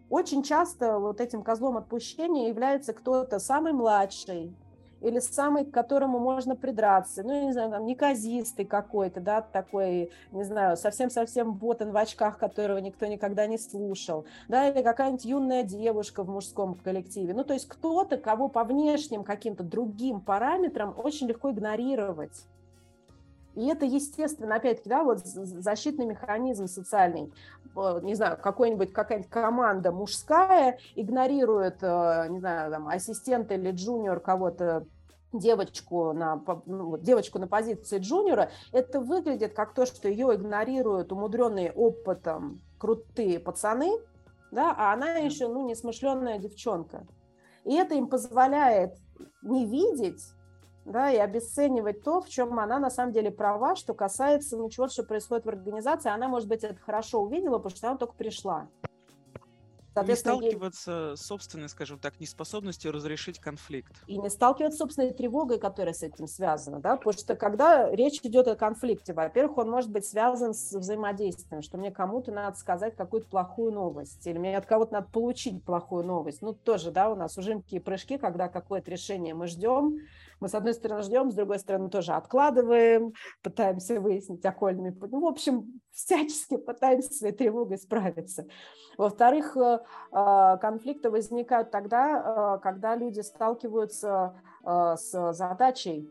[0.09, 4.53] Очень часто вот этим козлом отпущения является кто-то самый младший,
[5.01, 10.43] или самый, к которому можно придраться, ну, не знаю, там, неказистый какой-то, да, такой, не
[10.43, 16.23] знаю, совсем-совсем ботан в очках, которого никто никогда не слушал, да, или какая-нибудь юная девушка
[16.23, 21.51] в мужском коллективе, ну, то есть кто-то, кого по внешним каким-то другим параметрам очень легко
[21.51, 22.45] игнорировать.
[23.55, 27.33] И это, естественно, опять-таки, да, вот защитный механизм социальный.
[27.75, 34.85] Не знаю, какой-нибудь, какая-нибудь команда мужская игнорирует, э, не знаю, там, ассистента или джуниор кого-то
[35.33, 41.71] девочку на, ну, девочку на позиции джуниора, это выглядит как то, что ее игнорируют умудренные
[41.71, 43.91] опытом крутые пацаны,
[44.51, 47.05] да, а она еще, ну, несмышленная девчонка.
[47.63, 48.97] И это им позволяет
[49.41, 50.21] не видеть
[50.85, 54.93] да, и обесценивать то, в чем она на самом деле права, что касается ну, чего-то,
[54.93, 56.09] что происходит в организации.
[56.09, 58.67] Она, может быть, это хорошо увидела, потому что она только пришла.
[59.93, 61.17] Не сталкиваться ей...
[61.17, 63.91] с собственной, скажем так, неспособностью разрешить конфликт.
[64.07, 68.21] И не сталкиваться с собственной тревогой, которая с этим связана, да, потому что когда речь
[68.23, 72.95] идет о конфликте, во-первых, он может быть связан с взаимодействием, что мне кому-то надо сказать
[72.95, 76.41] какую-то плохую новость, или мне от кого-то надо получить плохую новость.
[76.41, 79.99] Ну, тоже, да, у нас ужимки и прыжки, когда какое-то решение мы ждем,
[80.41, 85.27] мы, с одной стороны, ждем, с другой стороны, тоже откладываем, пытаемся выяснить окольными Ну, в
[85.27, 88.47] общем, всячески пытаемся с своей тревогой справиться.
[88.97, 89.79] Во-вторых, э,
[90.11, 96.07] э, конфликты возникают тогда, э, когда люди сталкиваются с задачей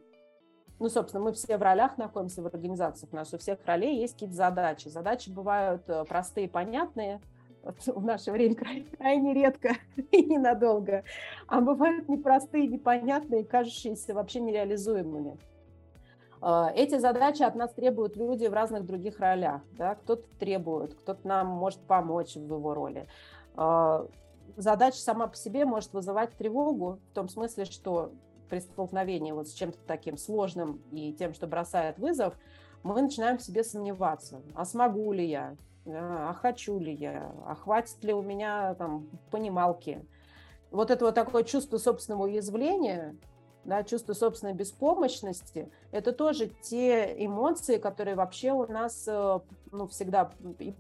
[0.81, 4.15] ну, собственно, мы все в ролях находимся в организациях, у нас у всех ролей есть
[4.15, 4.89] какие-то задачи.
[4.89, 7.21] Задачи бывают простые, понятные,
[7.87, 9.77] в наше время крайне, редко
[10.11, 11.05] и ненадолго,
[11.47, 15.39] а бывают непростые, непонятные, кажущиеся вообще нереализуемыми.
[16.41, 19.63] А, эти задачи от нас требуют люди в разных других ролях.
[19.73, 19.95] Да?
[19.97, 23.07] Кто-то требует, кто-то нам может помочь в его роли.
[23.57, 24.07] А,
[24.57, 28.13] задача сама по себе может вызывать тревогу в том смысле, что
[28.49, 32.35] при столкновении вот с чем-то таким сложным и тем, что бросает вызов,
[32.83, 34.43] мы начинаем в себе сомневаться.
[34.55, 35.57] А смогу ли я?
[35.87, 40.05] А хочу ли я, а хватит ли у меня там понималки.
[40.71, 43.17] Вот это вот такое чувство собственного уязвления,
[43.65, 49.41] да, чувство собственной беспомощности, это тоже те эмоции, которые вообще у нас э,
[49.73, 50.31] ну, всегда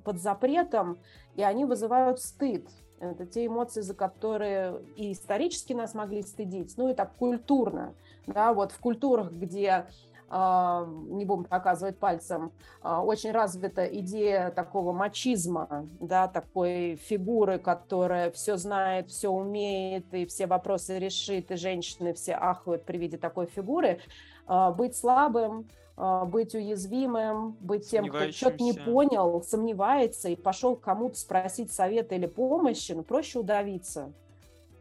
[0.04, 0.98] под запретом,
[1.34, 2.68] и они вызывают стыд.
[3.00, 7.94] Это те эмоции, за которые и исторически нас могли стыдить, ну и так культурно.
[8.26, 9.86] Да, вот в культурах, где а,
[10.30, 18.56] не будем показывать пальцем, а, очень развита идея такого мачизма, да, такой фигуры, которая все
[18.56, 24.00] знает, все умеет и все вопросы решит, и женщины все ахают при виде такой фигуры.
[24.46, 31.18] А, быть слабым, быть уязвимым, быть тем, кто что-то не понял, сомневается и пошел кому-то
[31.18, 34.10] спросить совета или помощи, ну, проще удавиться.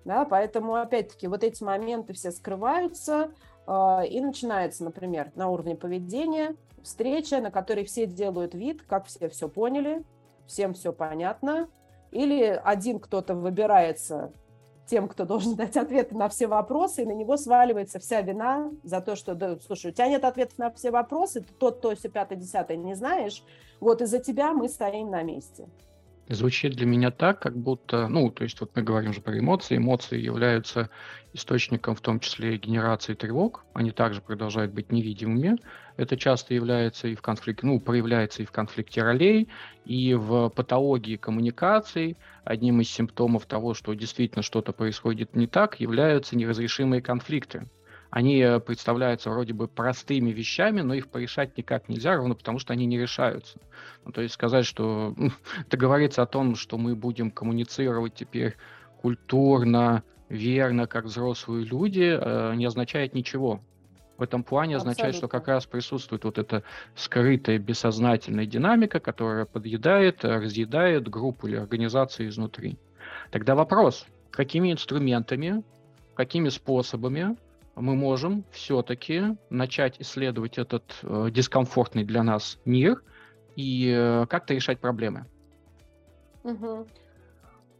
[0.05, 3.31] Да, поэтому, опять-таки, вот эти моменты все скрываются, а,
[4.07, 9.47] и начинается, например, на уровне поведения встреча, на которой все делают вид, как все все
[9.47, 10.03] поняли,
[10.47, 11.69] всем все понятно,
[12.11, 14.33] или один кто-то выбирается
[14.87, 19.01] тем, кто должен дать ответы на все вопросы, и на него сваливается вся вина за
[19.01, 22.09] то, что, да, слушай, у тебя нет ответов на все вопросы, ты тот, то, все,
[22.09, 23.43] пятое, десятое не знаешь,
[23.79, 25.67] вот из-за тебя мы стоим на месте
[26.29, 29.77] звучит для меня так, как будто, ну, то есть вот мы говорим же про эмоции,
[29.77, 30.89] эмоции являются
[31.33, 35.57] источником в том числе генерации тревог, они также продолжают быть невидимыми,
[35.97, 39.49] это часто является и в конфликте, ну, проявляется и в конфликте ролей,
[39.85, 42.17] и в патологии коммуникаций.
[42.43, 47.67] Одним из симптомов того, что действительно что-то происходит не так, являются неразрешимые конфликты
[48.09, 52.73] они э, представляются вроде бы простыми вещами, но их порешать никак нельзя, ровно потому что
[52.73, 53.59] они не решаются.
[54.05, 55.15] Ну, то есть сказать, что
[55.67, 58.55] это говорится о том, что мы будем коммуницировать теперь
[59.01, 63.61] культурно, верно, как взрослые люди, э, не означает ничего.
[64.17, 64.91] В этом плане Абсолютно.
[64.91, 66.63] означает, что как раз присутствует вот эта
[66.95, 72.77] скрытая бессознательная динамика, которая подъедает, разъедает группу или организацию изнутри.
[73.31, 75.63] Тогда вопрос, какими инструментами,
[76.15, 77.37] какими способами
[77.79, 83.03] мы можем все-таки начать исследовать этот э, дискомфортный для нас мир
[83.55, 85.25] и э, как-то решать проблемы?
[86.43, 86.87] Угу.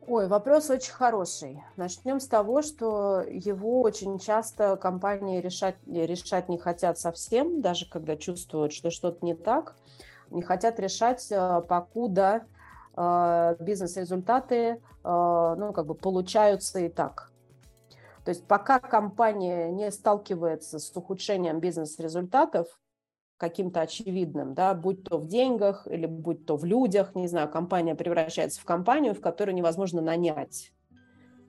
[0.07, 1.61] Ой, вопрос очень хороший.
[1.75, 8.15] Начнем с того, что его очень часто компании решать, решать не хотят совсем, даже когда
[8.15, 9.75] чувствуют, что что-то не так.
[10.31, 12.45] Не хотят решать, э, покуда
[12.95, 17.31] э, бизнес-результаты э, ну, как бы получаются и так.
[18.29, 22.67] То есть пока компания не сталкивается с ухудшением бизнес-результатов,
[23.37, 27.95] каким-то очевидным, да, будь то в деньгах или будь то в людях, не знаю, компания
[27.95, 30.71] превращается в компанию, в которую невозможно нанять.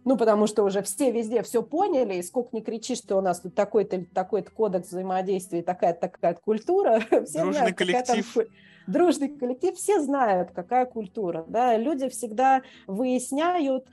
[0.06, 3.40] Ну, потому что уже все везде все поняли, и сколько не кричишь, что у нас
[3.40, 7.00] тут такой-то такой-то кодекс взаимодействия, такая-то такая культура.
[7.26, 8.34] Все Дружный знают, коллектив.
[8.34, 8.44] Там,
[8.86, 11.44] дружный коллектив, все знают, какая культура.
[11.46, 11.76] Да?
[11.76, 13.86] Люди всегда выясняют,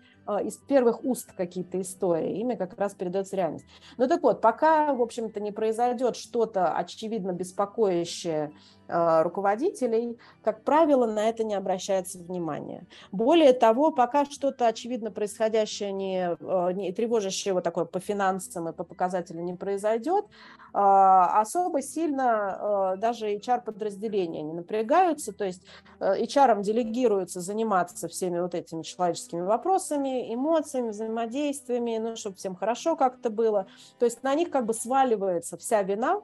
[0.44, 3.66] из первых уст какие-то истории, ими как раз передается реальность.
[3.98, 8.52] Ну так вот, пока, в общем-то, не произойдет что-то очевидно беспокоящее
[8.88, 12.86] руководителей, как правило, на это не обращается внимания.
[13.12, 18.73] Более того, пока что-то очевидно происходящее, не, а, не тревожащее вот такое по финансам и
[18.73, 20.26] по показателям не произойдет,
[20.73, 25.63] особо сильно даже HR-подразделения не напрягаются, то есть
[26.00, 33.30] HR делегируется заниматься всеми вот этими человеческими вопросами, эмоциями, взаимодействиями, ну, чтобы всем хорошо как-то
[33.30, 33.67] было.
[33.97, 36.21] То есть на них как бы сваливается вся вина,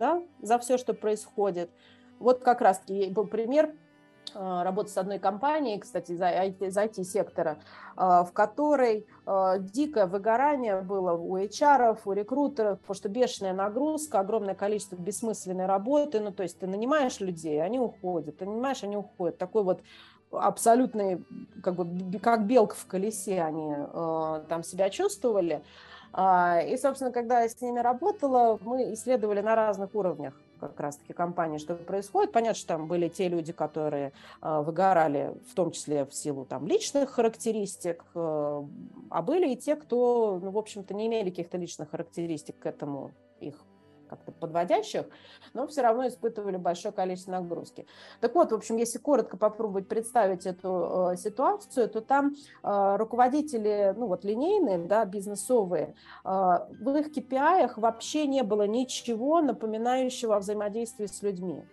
[0.00, 1.70] да, за все, что происходит.
[2.18, 3.72] Вот как раз был пример
[4.34, 6.20] а, работы с одной компанией, кстати, из
[6.76, 7.58] IT-сектора,
[7.96, 14.20] а, в которой а, дикое выгорание было у HR, у рекрутеров, потому что бешеная нагрузка,
[14.20, 18.96] огромное количество бессмысленной работы, ну, то есть ты нанимаешь людей, они уходят, ты нанимаешь, они
[18.96, 19.38] уходят.
[19.38, 19.82] Такой вот
[20.30, 21.24] абсолютный,
[21.62, 23.74] как бы, как белка в колесе они
[24.48, 25.62] там себя чувствовали.
[26.12, 31.12] А, и, собственно, когда я с ними работала, мы исследовали на разных уровнях как раз-таки
[31.12, 32.32] компании, что происходит.
[32.32, 36.66] Понятно, что там были те люди, которые а, выгорали, в том числе в силу там,
[36.66, 38.62] личных характеристик, э,
[39.10, 43.12] а были и те, кто, ну, в общем-то, не имели каких-то личных характеристик к этому
[43.40, 43.54] их
[44.10, 45.06] как-то подводящих,
[45.54, 47.86] но все равно испытывали большое количество нагрузки.
[48.20, 53.94] Так вот, в общем, если коротко попробовать представить эту э, ситуацию, то там э, руководители,
[53.96, 55.94] ну вот линейные, да, бизнесовые,
[56.24, 61.64] э, в их KPI вообще не было ничего напоминающего о взаимодействии с людьми.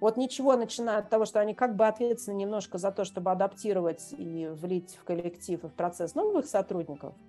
[0.00, 4.12] Вот ничего, начиная от того, что они как бы ответственны немножко за то, чтобы адаптировать
[4.18, 7.14] и влить в коллектив и в процесс новых сотрудников–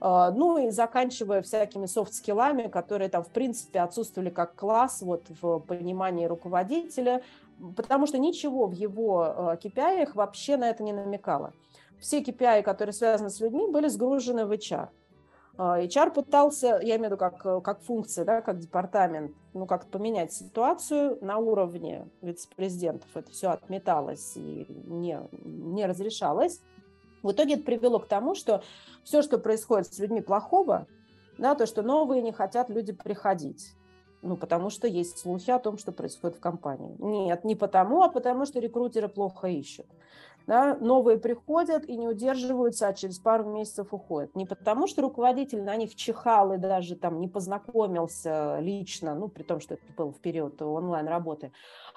[0.00, 6.26] ну и заканчивая всякими софт-скиллами, которые там, в принципе, отсутствовали как класс вот в понимании
[6.26, 7.22] руководителя,
[7.76, 11.52] потому что ничего в его KPI а, вообще на это не намекало.
[12.00, 14.88] Все KPI, которые связаны с людьми, были сгружены в HR.
[15.56, 19.86] А, HR пытался, я имею в виду как, как функция, да, как департамент, ну, как
[19.86, 23.08] поменять ситуацию на уровне вице-президентов.
[23.14, 26.60] Это все отметалось и не, не разрешалось.
[27.22, 28.62] В итоге это привело к тому, что
[29.04, 30.86] все, что происходит с людьми плохого,
[31.38, 33.74] да, то, что новые не хотят люди приходить.
[34.20, 36.96] Ну, потому что есть слухи о том, что происходит в компании.
[36.98, 39.86] Нет, не потому, а потому что рекрутеры плохо ищут.
[40.48, 44.34] Да, новые приходят и не удерживаются, а через пару месяцев уходят.
[44.34, 49.42] Не потому, что руководитель на них чихал и даже там не познакомился лично, ну, при
[49.42, 51.52] том, что это было в период онлайн-работы,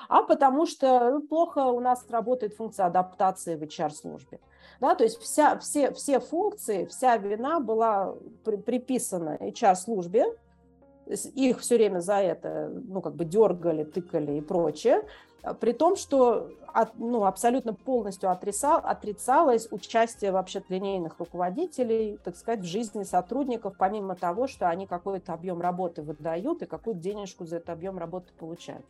[0.09, 4.41] а потому что ну, плохо у нас работает функция адаптации в HR-службе.
[4.81, 10.25] Да, то есть вся, все, все функции, вся вина была при, приписана HR-службе,
[11.05, 15.05] их все время за это ну, как бы дергали, тыкали и прочее,
[15.59, 22.61] при том, что от, ну, абсолютно полностью отрицал, отрицалось участие вообще линейных руководителей, так сказать,
[22.61, 27.57] в жизни сотрудников, помимо того, что они какой-то объем работы выдают и какую-то денежку за
[27.57, 28.85] этот объем работы получают.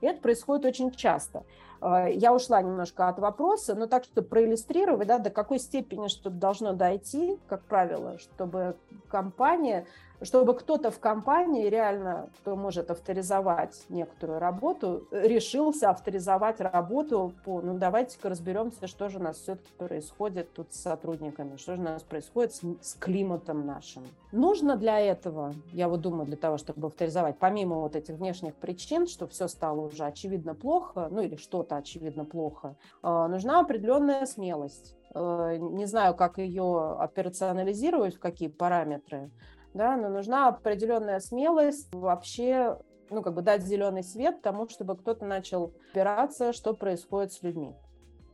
[0.00, 1.44] И это происходит очень часто.
[1.80, 6.30] А, я ушла немножко от вопроса, но так, чтобы проиллюстрировать, да, до какой степени что-то
[6.30, 8.76] должно дойти, как правило, чтобы
[9.08, 9.86] компания
[10.24, 17.78] чтобы кто-то в компании реально, кто может авторизовать некоторую работу, решился авторизовать работу по, ну
[17.78, 22.02] давайте-ка разберемся, что же у нас все-таки происходит тут с сотрудниками, что же у нас
[22.02, 24.02] происходит с, с климатом нашим.
[24.32, 29.06] Нужно для этого, я вот думаю, для того, чтобы авторизовать, помимо вот этих внешних причин,
[29.06, 34.96] что все стало уже очевидно плохо, ну или что-то очевидно плохо, э, нужна определенная смелость
[35.14, 39.30] э, не знаю, как ее операционализировать, в какие параметры,
[39.74, 42.78] да, но нужна определенная смелость вообще
[43.10, 47.74] ну, как бы дать зеленый свет тому, чтобы кто-то начал опираться, что происходит с людьми.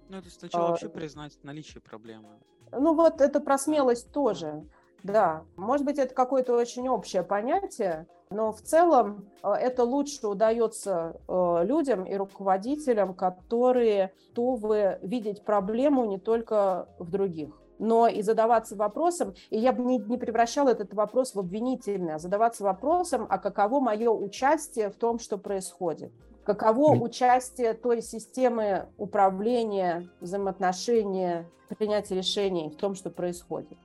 [0.09, 2.29] Ну, это сначала а, вообще признать наличие проблемы.
[2.71, 4.65] Ну, вот это про смелость тоже,
[5.03, 5.45] да.
[5.57, 11.65] Может быть, это какое-то очень общее понятие, но в целом э, это лучше удается э,
[11.65, 19.35] людям и руководителям, которые готовы видеть проблему не только в других но и задаваться вопросом,
[19.51, 23.81] и я бы не, не превращала этот вопрос в обвинительный, а задаваться вопросом, а каково
[23.81, 26.13] мое участие в том, что происходит
[26.49, 31.47] каково участие той системы управления, взаимоотношения,
[31.79, 33.77] принятия решений в том, что происходит.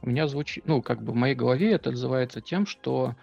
[0.00, 3.14] У меня звучит, ну, как бы в моей голове это называется тем, что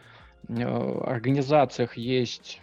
[0.47, 2.61] э, в организациях есть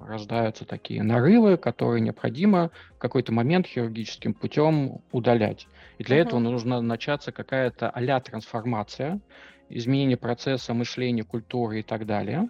[0.00, 5.68] рождаются такие нарывы, которые необходимо в какой-то момент хирургическим путем удалять.
[5.98, 6.20] И для uh-huh.
[6.20, 9.20] этого нужно начаться какая-то а трансформация,
[9.68, 12.48] изменение процесса мышления, культуры и так далее.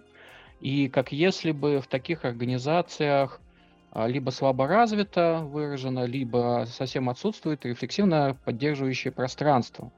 [0.59, 3.41] И как если бы в таких организациях
[3.95, 9.91] а, либо слабо развито выражено, либо совсем отсутствует рефлексивно поддерживающее пространство.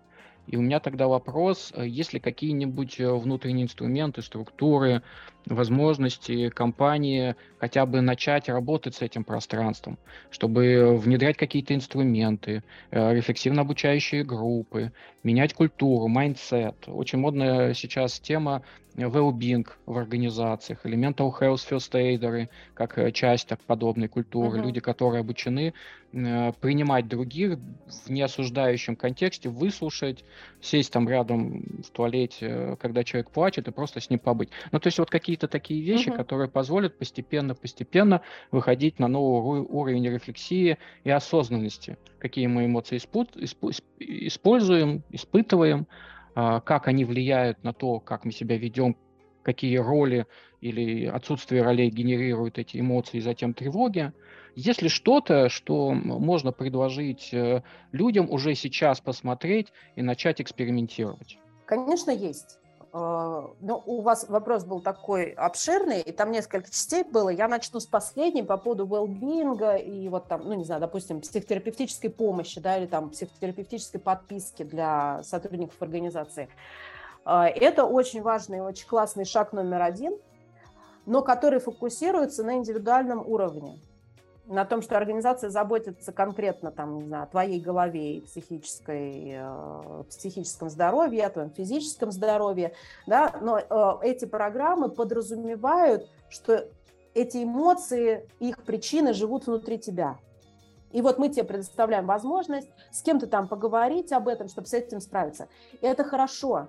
[0.47, 5.01] И у меня тогда вопрос, э, есть ли какие-нибудь э, внутренние инструменты, структуры,
[5.45, 9.97] возможности компании хотя бы начать работать с этим пространством,
[10.29, 14.91] чтобы внедрять какие-то инструменты, э, рефлексивно обучающие группы,
[15.23, 16.75] менять культуру, mindset.
[16.87, 18.61] Очень модная сейчас тема
[18.95, 24.63] well-being в организациях, или mental health first aiders, как э, часть подобной культуры, uh-huh.
[24.63, 25.73] люди, которые обучены
[26.13, 27.57] э, принимать других
[28.05, 30.23] в неосуждающем контексте, выслушать,
[30.61, 34.49] сесть там рядом в туалете, э, когда человек плачет, и просто с ним побыть.
[34.71, 36.17] Ну, то есть вот какие-то такие вещи, uh-huh.
[36.17, 38.21] которые позволят постепенно-постепенно
[38.51, 45.87] выходить на новый уровень рефлексии и осознанности, какие мы эмоции испу- испу- используем, испытываем,
[46.35, 48.95] а, как они влияют на то, как мы себя ведем,
[49.43, 50.25] какие роли
[50.61, 54.13] или отсутствие ролей генерируют эти эмоции и затем тревоги.
[54.55, 57.61] Есть ли что-то, что можно предложить э,
[57.91, 61.37] людям уже сейчас посмотреть и начать экспериментировать?
[61.65, 62.57] Конечно, есть.
[62.97, 67.27] А, ну, у вас вопрос был такой обширный, и там несколько частей было.
[67.27, 72.09] Я начну с последней по поводу well и вот там, ну, не знаю, допустим, психотерапевтической
[72.09, 76.47] помощи, да, или там психотерапевтической подписки для сотрудников организации.
[77.25, 80.17] А, это очень важный, очень классный шаг номер один,
[81.05, 83.77] но который фокусируется на индивидуальном уровне
[84.47, 90.03] на том, что организация заботится конкретно там, не знаю, о твоей голове и психической, э,
[90.09, 92.73] психическом здоровье, о твоем физическом здоровье,
[93.07, 96.67] да, но э, эти программы подразумевают, что
[97.13, 100.19] эти эмоции, их причины живут внутри тебя.
[100.91, 105.01] И вот мы тебе предоставляем возможность с кем-то там поговорить об этом, чтобы с этим
[105.01, 105.47] справиться.
[105.81, 106.67] И это хорошо.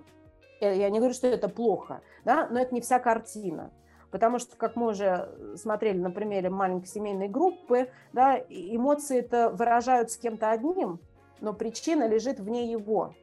[0.61, 3.70] Э, я не говорю, что это плохо, да, но это не вся картина.
[4.11, 10.11] Потому что, как мы уже смотрели на примере маленькой семейной группы, да, эмоции это выражают
[10.11, 11.01] с кем-то одним,
[11.41, 13.15] но причина лежит вне его.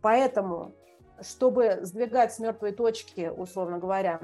[0.00, 0.72] Поэтому,
[1.20, 4.20] чтобы сдвигать с мертвой точки, условно говоря,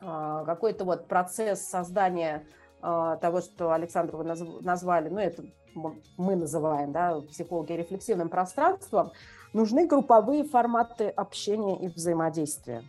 [0.00, 2.46] а, какой-то вот процесс создания
[2.80, 9.12] а, того, что Александр вы назвали, ну это мы называем, да, психологи рефлексивным пространством,
[9.52, 12.82] нужны групповые форматы общения и взаимодействия.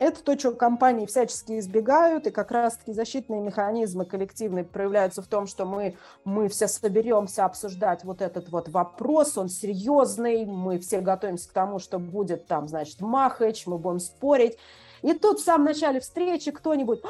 [0.00, 5.46] Это то, что компании всячески избегают, и как раз-таки защитные механизмы коллективные проявляются в том,
[5.46, 5.94] что мы,
[6.24, 11.78] мы все соберемся обсуждать вот этот вот вопрос, он серьезный, мы все готовимся к тому,
[11.78, 14.56] что будет там, значит, махач, мы будем спорить.
[15.02, 17.02] И тут в самом начале встречи кто-нибудь,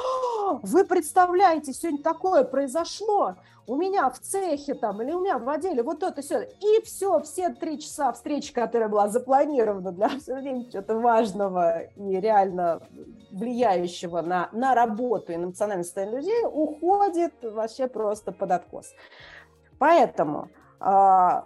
[0.61, 3.35] вы представляете, сегодня такое произошло,
[3.67, 6.41] у меня в цехе там, или у меня в отделе, вот то-то, все.
[6.41, 12.81] И все, все три часа встречи, которая была запланирована для обсуждения чего-то важного и реально
[13.31, 18.93] влияющего на, на работу и на эмоциональное состояние людей, уходит вообще просто под откос.
[19.79, 21.41] Поэтому э,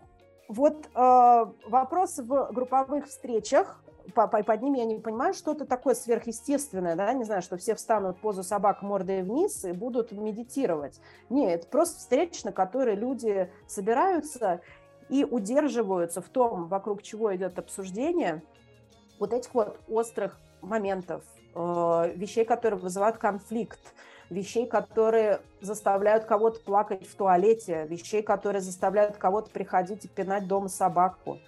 [0.48, 3.82] вот э, вопрос в групповых встречах
[4.14, 8.20] под ними я не понимаю, что-то такое сверхъестественное, да, не знаю, что все встанут в
[8.22, 11.00] позу собак мордой вниз и будут медитировать.
[11.30, 14.62] Нет, это просто встреча, на которой люди собираются
[15.10, 18.44] и удерживаются в том, вокруг чего идет обсуждение,
[19.20, 23.80] вот этих вот острых моментов, э, вещей, которые вызывают конфликт,
[24.30, 30.68] вещей, которые заставляют кого-то плакать в туалете, вещей, которые заставляют кого-то приходить и пинать дома
[30.68, 31.40] собаку.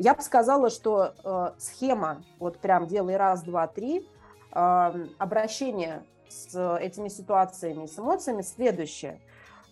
[0.00, 4.08] Я бы сказала, что э, схема, вот прям делай раз, два, три,
[4.50, 9.20] э, обращение с этими ситуациями, с эмоциями следующее.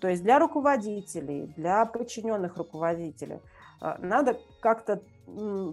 [0.03, 3.41] То есть для руководителей, для подчиненных руководителей
[3.81, 5.01] э, надо как-то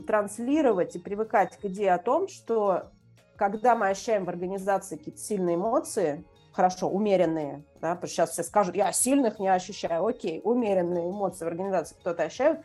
[0.07, 2.91] транслировать и привыкать к идее о том, что
[3.35, 8.43] когда мы ощущаем в организации какие-то сильные эмоции, хорошо, умеренные, да, потому что сейчас все
[8.43, 12.61] скажут, я сильных не ощущаю, окей, умеренные эмоции в организации кто-то ощущает,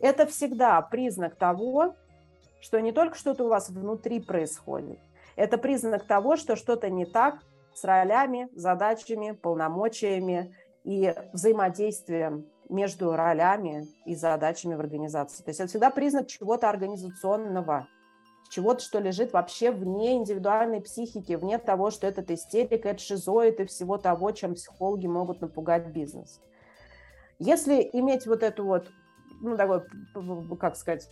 [0.00, 1.94] это всегда признак того,
[2.60, 4.98] что не только что-то у вас внутри происходит,
[5.36, 7.40] это признак того, что что-то не так
[7.74, 15.42] с ролями, задачами, полномочиями и взаимодействием между ролями и задачами в организации.
[15.42, 17.88] То есть это всегда признак чего-то организационного–
[18.52, 23.64] чего-то, что лежит вообще вне индивидуальной психики, вне того, что этот истерик, это шизоид и
[23.64, 26.38] всего того, чем психологи могут напугать бизнес.
[27.38, 28.90] Если иметь вот эту вот,
[29.42, 29.86] ну, такое,
[30.58, 31.08] как сказать,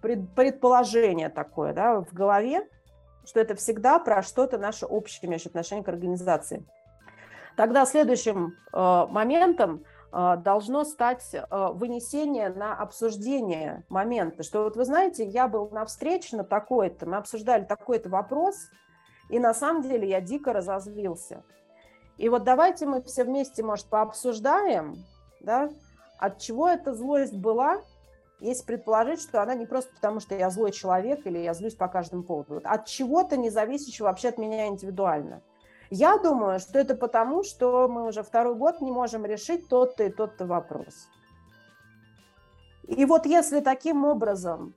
[0.00, 2.66] предположение такое, да, в голове,
[3.24, 6.64] что это всегда про что-то наше общее имеющее отношение к организации.
[7.56, 9.84] Тогда следующим э, моментом–
[10.18, 15.84] а, должно стать а, вынесение на обсуждение момента, что вот вы знаете, я был на
[15.84, 18.56] встрече на такой-то, мы обсуждали такой-то вопрос,
[19.28, 21.42] и на самом деле я дико разозлился.
[22.16, 25.04] И вот давайте мы все вместе, может, пообсуждаем,
[25.40, 25.68] да,
[26.18, 27.82] от чего эта злость была,
[28.40, 31.88] если предположить, что она не просто потому, что я злой человек или я злюсь по
[31.88, 35.42] каждому поводу, вот от чего-то не зависящего вообще от меня индивидуально–
[35.90, 40.10] я думаю, что это потому, что мы уже второй год не можем решить тот-то и
[40.10, 41.08] тот-то вопрос.
[42.88, 44.74] И вот если таким образом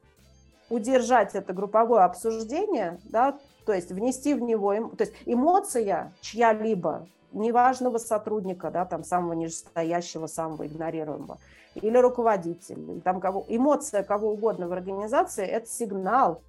[0.69, 7.97] удержать это групповое обсуждение, да, то есть внести в него, то есть эмоция чья-либо, неважного
[7.97, 11.37] сотрудника, да, там самого нижестоящего, самого игнорируемого,
[11.75, 16.41] или руководителя, там кого, эмоция кого угодно в организации– это сигнал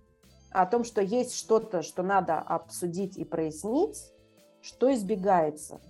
[0.50, 4.12] о том, что есть что-то, что надо обсудить и прояснить,
[4.60, 5.80] что избегается.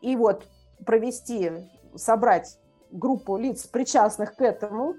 [0.00, 0.46] И вот
[0.84, 1.50] провести,
[1.96, 2.58] собрать
[2.90, 4.94] группу лиц, причастных к этому,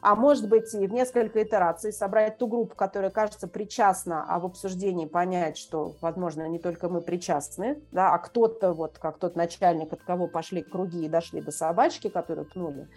[0.00, 4.46] а может быть и в несколько итераций собрать ту группу, которая кажется причастна, а в
[4.46, 9.92] обсуждении понять, что, возможно, не только мы причастны, да, а кто-то, вот как тот начальник,
[9.92, 12.88] от кого пошли круги и дошли до собачки, которую пнули,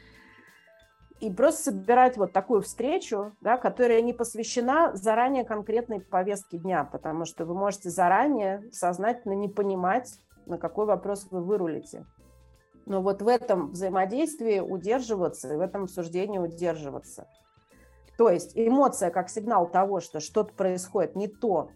[1.20, 7.26] и просто собирать вот такую встречу, да, которая не посвящена заранее конкретной повестке дня, потому
[7.26, 12.06] что вы можете заранее сознательно не понимать, на какой вопрос вы вырулите.
[12.86, 17.28] Но вот в этом взаимодействии удерживаться, в этом обсуждении удерживаться.
[18.18, 21.70] То есть эмоция как сигнал того, что что-то происходит не то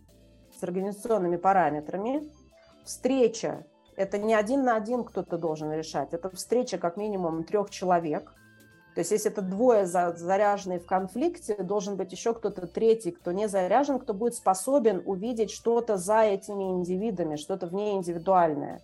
[0.59, 2.29] с организационными параметрами.
[2.83, 6.13] Встреча– это не один на один кто-то должен решать.
[6.13, 8.33] Это встреча как минимум трех человек–
[8.97, 13.47] то есть если это двое заряженные в конфликте, должен быть еще кто-то третий, кто не
[13.47, 18.81] заряжен, кто будет способен увидеть что-то за этими индивидами, что-то вне индивидуальное.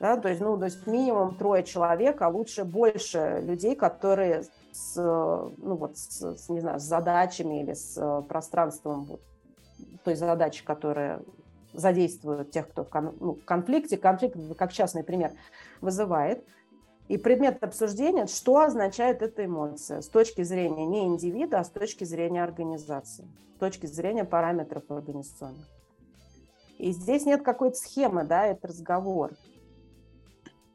[0.00, 4.96] Да, то есть, ну, то есть минимум трое человек, а лучше больше людей, которые с,
[4.96, 9.20] ну, вот, с, с, не знаю, с задачами или с пространством вот,
[10.02, 11.20] той задачи, которая
[11.74, 13.98] задействует тех, кто в, кон, ну, конфликте.
[13.98, 15.32] Конфликт, как частный пример,
[15.80, 16.44] вызывает–
[17.10, 22.04] и предмет обсуждения, что означает эта эмоция с точки зрения не индивида, а с точки
[22.04, 23.26] зрения организации,
[23.56, 25.66] с точки зрения параметров организационных.
[26.78, 29.32] И здесь нет какой-то схемы, да, это разговор.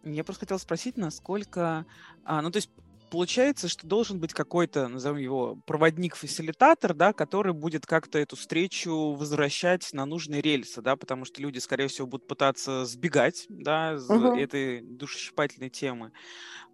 [0.06, 1.86] Я просто хотел спросить, насколько...
[2.24, 2.70] А, ну, то есть
[3.10, 9.93] получается, что должен быть какой-то, назовем его, проводник-фасилитатор, да, который будет как-то эту встречу возвращать
[9.93, 14.38] на нужные рельсы, да, потому что люди, скорее всего, будут пытаться сбегать, да, с uh-huh.
[14.38, 16.12] этой душесчипательной темы.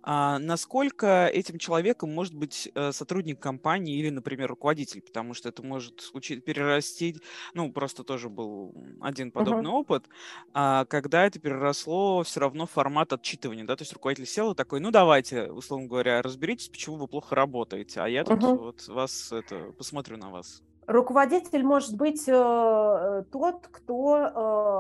[0.04, 5.64] А насколько этим человеком может быть э, сотрудник компании или, например, руководитель, потому что это
[5.64, 7.18] может случиться, перерасти,
[7.54, 9.82] ну, просто тоже был один подобный uh-huh.
[9.82, 10.06] опыт,
[10.54, 14.56] а, когда это переросло все равно в формат отчитывания, да, то есть руководитель сел и
[14.56, 18.58] такой, ну, давайте, условно говоря, разберитесь, почему вы плохо работаете, а я тут uh-huh.
[18.58, 20.64] вот вас, это, посмотрю на вас.
[20.88, 24.18] Руководитель может быть э, э тот, кто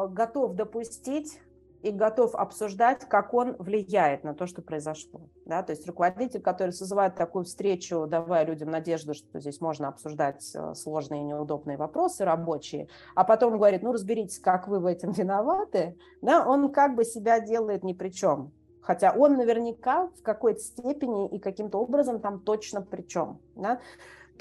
[0.09, 1.39] э, готов допустить
[1.83, 5.21] и готов обсуждать, как он влияет на то, что произошло.
[5.45, 5.63] Да?
[5.63, 10.73] То есть руководитель, который созывает такую встречу, давая людям надежду, что здесь можно обсуждать э,
[10.75, 15.97] сложные и неудобные вопросы рабочие, а потом говорит, ну разберитесь, как вы в этом виноваты,
[16.21, 16.45] да?
[16.47, 18.51] он как бы себя делает ни при чем.
[18.81, 23.39] Хотя он наверняка в какой-то степени и каким-то образом там точно при чем.
[23.55, 23.79] Да?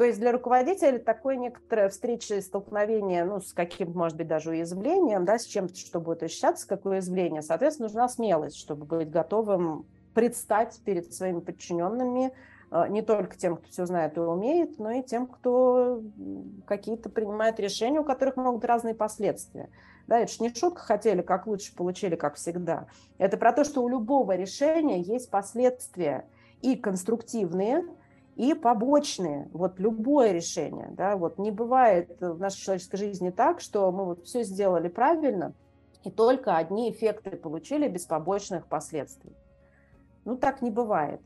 [0.00, 4.48] То есть для руководителя такое некоторое встреча и столкновение, ну, с каким-то, может быть, даже
[4.48, 9.84] уязвлением, да, с чем-то, что будет ощущаться как уязвление, соответственно, нужна смелость, чтобы быть готовым
[10.14, 12.32] предстать перед своими подчиненными,
[12.70, 16.00] э, не только тем, кто все знает и умеет, но и тем, кто
[16.64, 19.68] какие-то принимает решения, у которых могут разные последствия.
[20.06, 22.86] Да, это же не шутка хотели, как лучше получили, как всегда.
[23.18, 26.24] Это про то, что у любого решения есть последствия
[26.62, 27.84] и конструктивные,
[28.36, 29.48] и побочные.
[29.52, 30.88] Вот любое решение.
[30.92, 35.52] Да, вот не бывает в нашей человеческой жизни так, что мы вот все сделали правильно,
[36.04, 39.34] и только одни эффекты получили без побочных последствий.
[40.24, 41.20] Ну, так не бывает.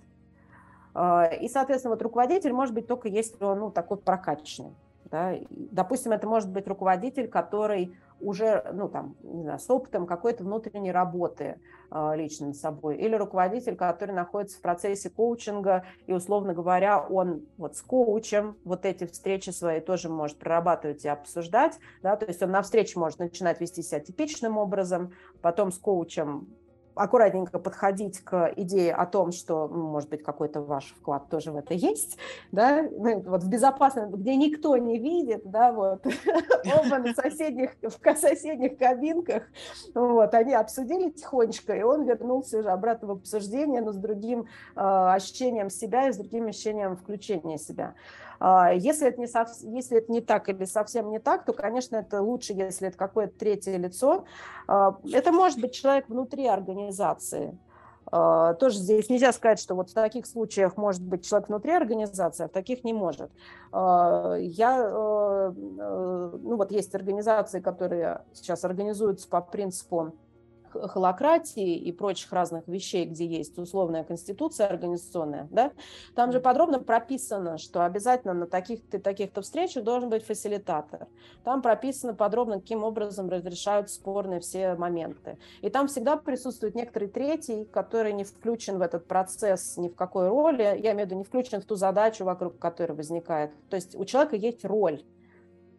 [0.94, 4.74] А, и, соответственно, вот руководитель может быть только если он ну, такой прокачанный.
[5.10, 5.34] Да?
[5.50, 10.92] Допустим, это может быть руководитель, который уже ну, там, не знаю, с опытом какой-то внутренней
[10.92, 11.60] работы
[11.90, 17.46] э, лично над собой, или руководитель, который находится в процессе коучинга, и, условно говоря, он
[17.56, 22.42] вот с коучем вот эти встречи свои тоже может прорабатывать и обсуждать, да, то есть
[22.42, 25.12] он на встрече может начинать вести себя типичным образом,
[25.42, 26.48] потом с коучем
[26.94, 31.56] аккуратненько подходить к идее о том, что, ну, может быть, какой-то ваш вклад тоже в
[31.56, 32.18] это есть,
[32.52, 36.06] да, ну, вот в безопасном, где никто не видит, да, вот,
[36.64, 39.44] оба на соседних, в соседних кабинках,
[39.94, 44.80] вот, они обсудили тихонечко, и он вернулся уже обратно в обсуждение, но с другим э,
[44.80, 47.94] ощущением себя и с другим ощущением включения себя.
[48.40, 49.48] А, если это, не сов...
[49.62, 53.38] если это не так или совсем не так, то, конечно, это лучше, если это какое-то
[53.38, 54.24] третье лицо.
[54.66, 57.58] А, это может быть человек внутри организации.
[58.06, 62.44] А, тоже здесь нельзя сказать, что вот в таких случаях может быть человек внутри организации,
[62.44, 63.30] а в таких не может.
[63.72, 70.12] Я, ну вот есть организации, которые сейчас организуются по принципу
[70.88, 75.72] холократии и прочих разных вещей, где есть условная конституция организационная, да,
[76.14, 81.06] там же подробно прописано, что обязательно на таких-то таких-то встречах должен быть фасилитатор.
[81.44, 85.38] Там прописано подробно, каким образом разрешают спорные все моменты.
[85.60, 90.28] И там всегда присутствует некоторый третий, который не включен в этот процесс ни в какой
[90.28, 93.50] роли, я имею в виду не включен в ту задачу, вокруг которой возникает.
[93.68, 95.04] То есть у человека есть роль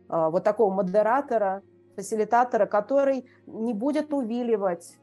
[0.08, 1.62] а, вот такого модератора,
[1.96, 4.98] фасилитатора, который не будет увиливать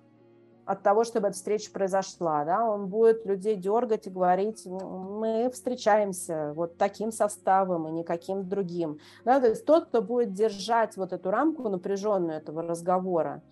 [0.64, 2.45] от того, чтобы эта встреча произошла.
[2.45, 2.64] Да?
[2.64, 8.99] Он будет людей дергать и говорить, мы встречаемся вот таким составом и никаким другим.
[9.24, 9.40] Да?
[9.40, 13.43] То есть тот, кто будет держать вот эту рамку напряженную этого разговора,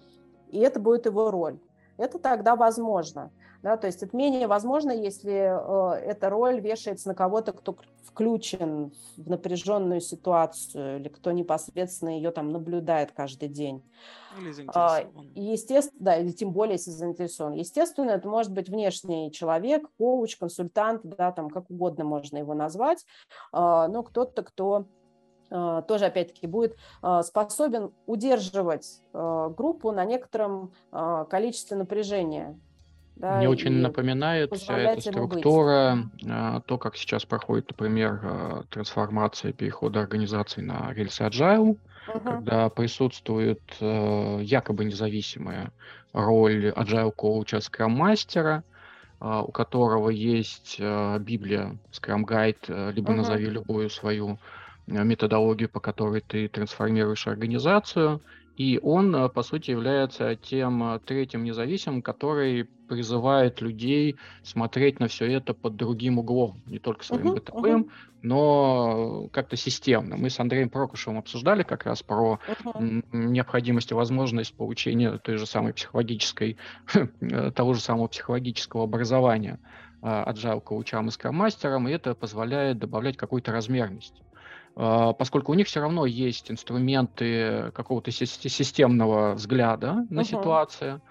[0.48, 1.58] и это будет его роль.
[1.96, 3.30] Это тогда возможно.
[3.62, 8.92] Да, то есть это менее возможно, если э, эта роль вешается на кого-то, кто включен
[9.16, 13.82] в напряженную ситуацию или кто непосредственно ее там наблюдает каждый день.
[14.38, 15.32] Или а, заинтересован.
[15.34, 17.52] естественно, да, или тем более, если заинтересован.
[17.52, 23.04] Естественно, это может быть внешний человек, коуч, консультант, да, там как угодно можно его назвать,
[23.52, 24.86] а, но кто-то, кто
[25.50, 30.72] а, тоже, опять-таки, будет а, способен удерживать группу на некотором
[31.28, 32.58] количестве напряжения.
[33.20, 36.64] Да, Мне очень напоминает вся эта структура, быть.
[36.66, 41.76] то, как сейчас проходит, например, трансформация перехода организации на рельсы Agile,
[42.08, 42.20] угу.
[42.20, 45.70] когда присутствует якобы независимая
[46.14, 48.64] роль Agile коуча, Scrum мастера,
[49.20, 53.18] у которого есть Библия, Scrum Guide, либо угу.
[53.18, 54.38] назови любую свою
[54.90, 58.20] Э, методологию, по которой ты трансформируешь организацию,
[58.60, 65.08] и он, э, по сути, является тем э, третьим независимым, который призывает людей смотреть на
[65.08, 67.90] все это под другим углом, не только своим uh-huh, бытовым, uh-huh.
[68.20, 70.18] но как-то системно.
[70.18, 73.02] Мы с Андреем Прокушевым обсуждали как раз про uh-huh.
[73.12, 76.58] необходимость и возможность получения той же самой психологической,
[77.54, 79.58] того же самого психологического образования
[80.02, 84.20] agile коучам и скромастерам, и это позволяет добавлять какую-то размерность.
[84.76, 90.24] А, поскольку у них все равно есть инструменты какого-то системного взгляда на uh-huh.
[90.24, 91.02] ситуацию,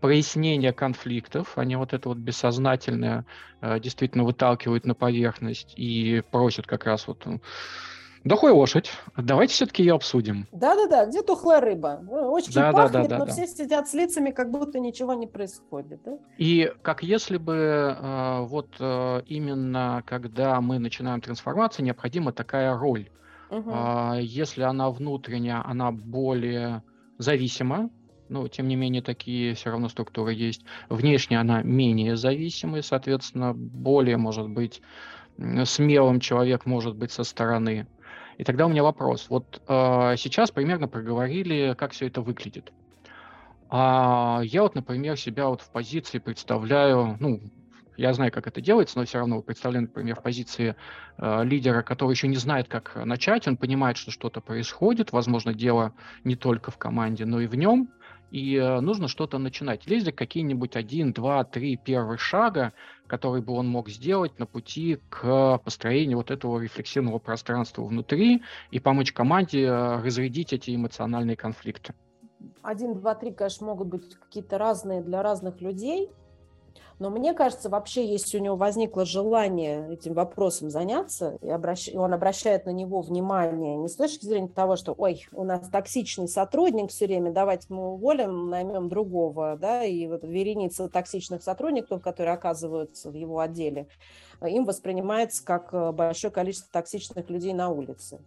[0.00, 3.26] прояснения конфликтов, они вот это вот бессознательное
[3.60, 7.26] а, действительно выталкивают на поверхность и просят как раз вот
[8.28, 8.90] Дохлая лошадь.
[9.16, 10.46] Давайте все-таки ее обсудим.
[10.52, 12.00] Да-да-да, где тухлая рыба?
[12.02, 13.32] Ну, очень да, пахнет, да, да, да, но да.
[13.32, 16.02] все сидят с лицами, как будто ничего не происходит.
[16.04, 16.18] Да?
[16.36, 23.08] И как если бы э, вот э, именно когда мы начинаем трансформацию, необходима такая роль.
[23.48, 23.70] Угу.
[23.70, 26.82] Э, если она внутренняя, она более
[27.16, 27.88] зависима,
[28.28, 30.66] но тем не менее такие все равно структуры есть.
[30.90, 34.82] Внешне она менее зависимая, соответственно, более, может быть,
[35.64, 37.86] смелым человек может быть со стороны.
[38.38, 39.26] И тогда у меня вопрос.
[39.28, 42.72] Вот э, сейчас примерно проговорили, как все это выглядит.
[43.68, 47.40] А я вот, например, себя вот в позиции представляю, ну,
[47.98, 50.76] Я знаю, как это делается, но все равно представляю, например, в позиции
[51.16, 55.92] э, лидера, который еще не знает, как начать, он понимает, что что-то происходит, возможно, дело
[56.22, 57.88] не только в команде, но и в нем,
[58.30, 59.86] и э, нужно что-то начинать.
[59.86, 62.72] Есть ли какие-нибудь один, два, три первых шага,
[63.06, 68.80] которые бы он мог сделать на пути к построению вот этого рефлексивного пространства внутри и
[68.80, 71.94] помочь команде э, разрядить эти эмоциональные конфликты?
[72.62, 76.10] Один, два, три, конечно, могут быть какие-то разные для разных людей,
[76.98, 81.88] но мне кажется, вообще, если у него возникло желание этим вопросом заняться, и, обращ...
[81.88, 85.68] и он обращает на него внимание не с точки зрения того, что, ой, у нас
[85.68, 92.02] токсичный сотрудник все время, давайте мы уволим, наймем другого, да, и вот вереница токсичных сотрудников,
[92.02, 93.86] которые оказываются в его отделе,
[94.42, 98.20] им воспринимается как э, большое количество токсичных людей на улице.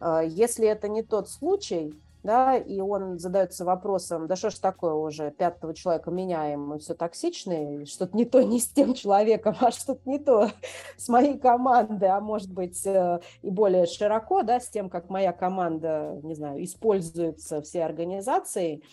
[0.00, 4.92] Э, если это не тот случай, да, и он задается вопросом, да что ж такое
[4.92, 9.70] уже, пятого человека меняем, мы все токсичные, что-то не то не с тем человеком, а
[9.70, 10.50] что-то не то
[10.96, 15.32] с моей командой, а может быть э, и более широко, да, с тем, как моя
[15.32, 18.84] команда, не знаю, используется всей организацией,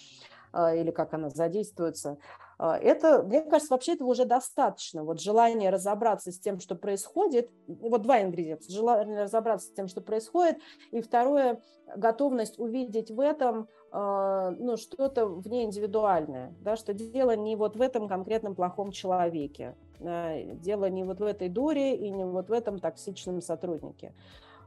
[0.53, 2.17] э, или как она задействуется,
[2.59, 5.03] это, мне кажется, вообще этого уже достаточно.
[5.03, 8.71] Вот желание разобраться с тем, что происходит, вот два ингредиента.
[8.71, 10.57] Желание разобраться с тем, что происходит,
[10.91, 11.61] и второе,
[11.95, 17.81] готовность увидеть в этом а, ну, что-то вне индивидуальное, да, что дело не вот в
[17.81, 22.79] этом конкретном плохом человеке, дело не вот в этой дуре и не вот в этом
[22.79, 24.13] токсичном сотруднике.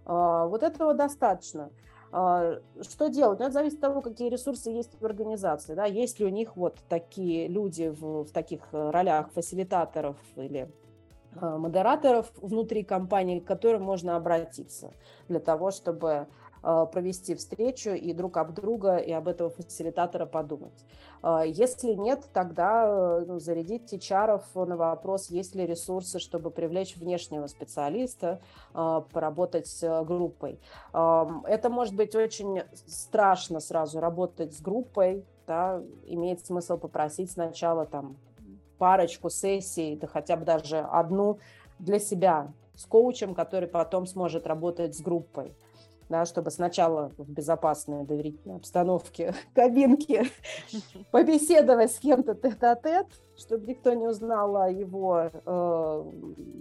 [0.07, 1.71] А, вот этого достаточно.
[2.13, 3.39] А, что делать?
[3.39, 5.75] Ну, это зависит от того, какие ресурсы есть в организации.
[5.75, 5.85] Да?
[5.85, 10.69] Есть ли у них вот такие люди в, в таких э, ролях фасилитаторов или
[11.37, 14.93] а, модераторов внутри компании, к которым можно обратиться
[15.29, 16.27] для того, чтобы
[16.63, 20.85] провести встречу и друг об друга, и об этого фасилитатора подумать.
[21.23, 27.47] А, если нет, тогда ну, зарядить HR на вопрос, есть ли ресурсы, чтобы привлечь внешнего
[27.47, 28.41] специалиста,
[28.73, 30.59] а, поработать с группой.
[30.93, 38.17] Это может быть очень страшно сразу работать с группой, да, имеет смысл попросить сначала там
[38.79, 41.39] парочку сессий, да хотя бы даже одну
[41.79, 45.55] для себя с коучем, который потом сможет работать с группой
[46.11, 50.25] да, чтобы сначала в безопасной доверительной обстановке кабинки
[51.13, 53.07] побеседовать с кем-то тет-а-тет,
[53.39, 56.05] чтобы никто не узнал о его, э,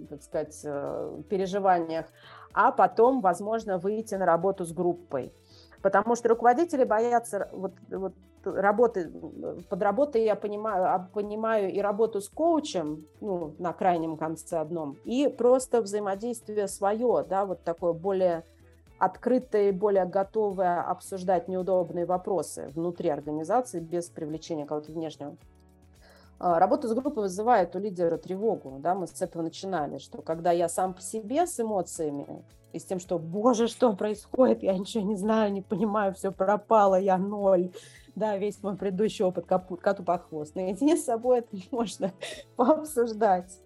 [0.08, 2.06] так сказать, э, переживаниях,
[2.54, 5.34] а потом, возможно, выйти на работу с группой.
[5.82, 9.10] Потому что руководители боятся вот, вот работы,
[9.68, 14.96] под работой я понимаю, а, понимаю и работу с коучем, ну, на крайнем конце одном,
[15.04, 18.44] и просто взаимодействие свое, да, вот такое более
[19.00, 25.36] открытая и более готовая обсуждать неудобные вопросы внутри организации без привлечения кого-то внешнего.
[26.38, 28.78] А, работа с группой вызывает у лидера тревогу.
[28.78, 28.94] Да?
[28.94, 32.44] Мы с этого начинали, что когда я сам по себе с эмоциями
[32.74, 37.00] и с тем, что, боже, что происходит, я ничего не знаю, не понимаю, все пропало,
[37.00, 37.72] я ноль,
[38.14, 40.54] да, весь мой предыдущий опыт коту под хвост.
[40.54, 42.12] Наедине с собой это можно
[42.56, 43.60] пообсуждать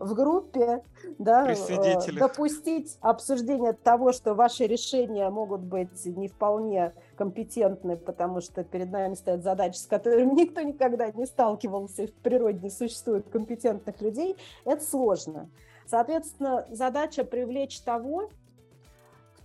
[0.00, 0.82] в группе,
[1.18, 8.64] да, э, допустить обсуждение того, что ваши решения могут быть не вполне компетентны, потому что
[8.64, 14.00] перед нами стоят задачи, с которыми никто никогда не сталкивался, в природе не существует компетентных
[14.00, 15.50] людей, это сложно.
[15.86, 18.30] Соответственно, задача привлечь того,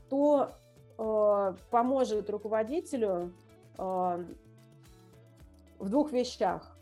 [0.08, 0.52] кто
[0.98, 3.34] э, поможет руководителю
[3.78, 4.24] э,
[5.80, 6.78] в двух вещах.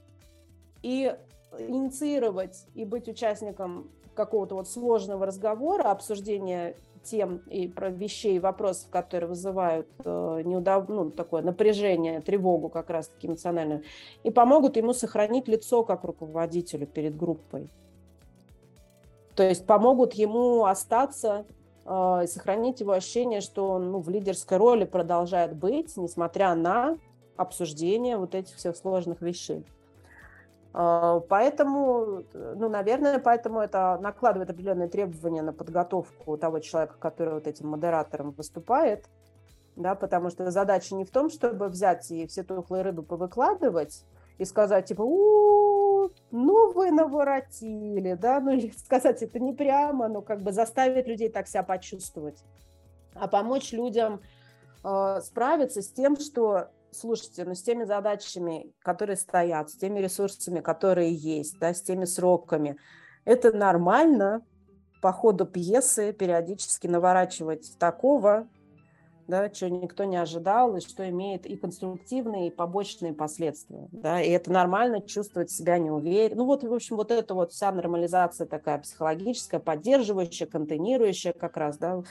[0.83, 1.15] И
[1.59, 9.27] инициировать и быть участником какого-то вот сложного разговора, обсуждения тем и про вещей, вопросов, которые
[9.27, 10.87] вызывают э, неудов...
[10.87, 13.83] ну, такое напряжение, тревогу как раз-таки эмоциональную,
[14.23, 17.69] и помогут ему сохранить лицо как руководителю перед группой.
[19.35, 21.45] То есть помогут ему остаться
[21.85, 26.97] э, сохранить его ощущение, что он ну, в лидерской роли продолжает быть, несмотря на
[27.35, 29.65] обсуждение вот этих всех сложных вещей.
[30.73, 37.47] А, поэтому, ну, наверное, поэтому это накладывает определенные требования на подготовку того человека, который вот
[37.47, 39.05] этим модератором выступает,
[39.75, 44.03] да, потому что задача не в том, чтобы взять и все тухлые рыбы повыкладывать
[44.39, 50.21] и сказать, типа, у ну вы наворотили, да, ну или сказать это не прямо, но
[50.21, 52.43] как бы заставить людей так себя почувствовать,
[53.13, 54.21] а помочь людям
[54.83, 60.61] э, справиться с тем, что слушайте, ну с теми задачами, которые стоят, с теми ресурсами,
[60.61, 62.77] которые есть, да, с теми сроками,
[63.25, 64.41] это нормально
[65.01, 68.47] по ходу пьесы периодически наворачивать такого,
[69.27, 73.87] да, чего никто не ожидал, и что имеет и конструктивные, и побочные последствия.
[73.91, 76.43] Да, и это нормально чувствовать себя неуверенно.
[76.43, 81.77] Ну вот, в общем, вот эта вот вся нормализация такая психологическая, поддерживающая, контейнирующая как раз,
[81.77, 82.03] да,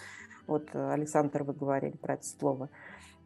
[0.47, 2.69] вот, Александр, вы говорили про это слово.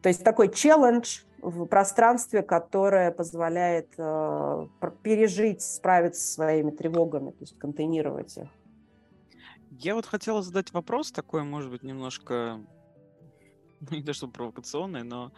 [0.01, 4.67] То есть такой челлендж в пространстве, которое позволяет э,
[5.03, 8.47] пережить, справиться со своими тревогами, то есть контейнировать их.
[9.71, 12.59] Я вот хотела задать вопрос такой, может быть, немножко,
[13.79, 15.31] ну, не то чтобы провокационный, но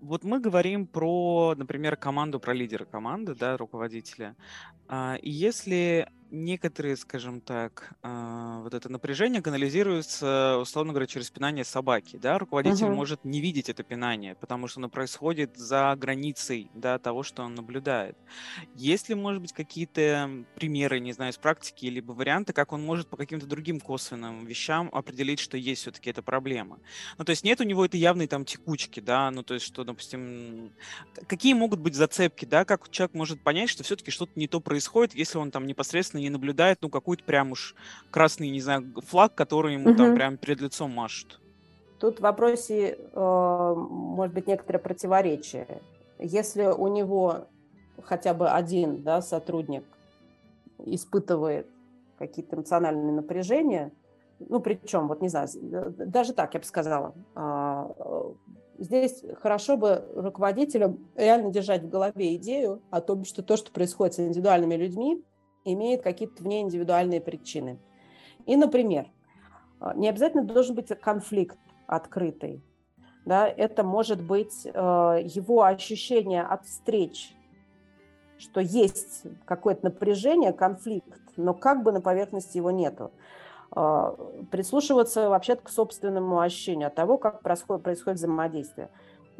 [0.00, 4.34] вот мы говорим про, например, команду, про лидера команды, да, руководителя.
[4.88, 11.64] А, и если некоторые, скажем так, а, вот это напряжение канализируется, условно говоря, через пинание
[11.64, 12.94] собаки, да, руководитель uh-huh.
[12.94, 17.54] может не видеть это пинание, потому что оно происходит за границей, да, того, что он
[17.54, 18.16] наблюдает.
[18.74, 23.08] Есть ли, может быть, какие-то примеры, не знаю, из практики, либо варианты, как он может
[23.08, 26.78] по каким-то другим косвенным вещам определить, что есть все-таки эта проблема?
[27.18, 29.84] Ну, то есть нет у него этой явной там текучки, да, ну, то есть что,
[29.84, 30.72] допустим,
[31.26, 35.14] какие могут быть зацепки, да, как человек может понять, что все-таки что-то не то происходит,
[35.14, 37.74] если он там непосредственно не наблюдает, ну, какой-то прям уж
[38.10, 39.98] красный, не знаю, флаг, который ему угу.
[39.98, 41.40] там прям перед лицом машут.
[41.98, 45.82] Тут в вопросе, э, может быть, некоторое противоречие.
[46.18, 47.46] Если у него
[48.02, 49.84] хотя бы один да, сотрудник
[50.78, 51.66] испытывает
[52.18, 53.92] какие-то эмоциональные напряжения,
[54.38, 57.90] ну, причем, вот не знаю, даже так я бы сказала, а,
[58.78, 64.14] здесь хорошо бы руководителям реально держать в голове идею о том, что то, что происходит
[64.14, 65.22] с индивидуальными людьми,
[65.64, 67.78] имеет какие-то внеиндивидуальные причины.
[68.46, 69.06] И, например,
[69.80, 72.62] а, не обязательно должен быть конфликт открытый.
[73.24, 77.36] Да, это может быть э, его ощущение от встреч,
[78.38, 83.12] что есть какое-то напряжение, конфликт, но как бы на поверхности его нету.
[83.76, 84.16] Э,
[84.50, 88.88] прислушиваться вообще к собственному ощущению от того, как происходит, происходит взаимодействие.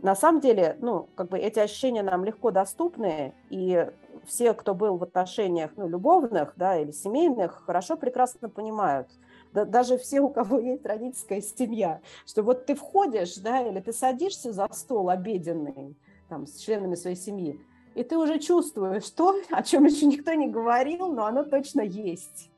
[0.02, 3.86] На самом деле, ну, как бы эти ощущения нам легко доступны, и
[4.26, 9.08] все, кто был в отношениях ну, любовных да, или семейных, хорошо, прекрасно понимают,
[9.52, 13.92] да, даже все, у кого есть родительская семья, что вот ты входишь, да, или ты
[13.92, 15.96] садишься за стол обеденный
[16.28, 17.60] там, с членами своей семьи,
[17.94, 22.49] и ты уже чувствуешь то, о чем еще никто не говорил, но оно точно есть.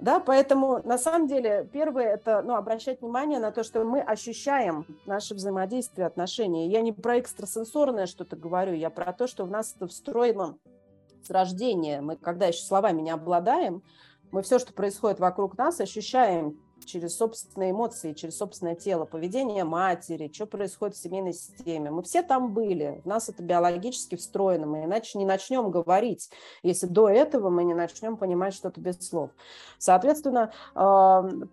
[0.00, 4.86] Да, поэтому на самом деле первое это ну, обращать внимание на то, что мы ощущаем
[5.06, 6.68] наше взаимодействие, отношения.
[6.68, 10.58] Я не про экстрасенсорное что-то говорю, я про то, что в нас это встроено
[11.22, 12.00] с рождения.
[12.00, 13.82] Мы когда еще словами не обладаем,
[14.30, 20.30] мы все, что происходит вокруг нас, ощущаем через собственные эмоции, через собственное тело, поведение матери,
[20.32, 21.90] что происходит в семейной системе.
[21.90, 26.30] Мы все там были, в нас это биологически встроено, мы иначе не начнем говорить,
[26.62, 29.30] если до этого мы не начнем понимать что-то без слов.
[29.78, 30.52] Соответственно,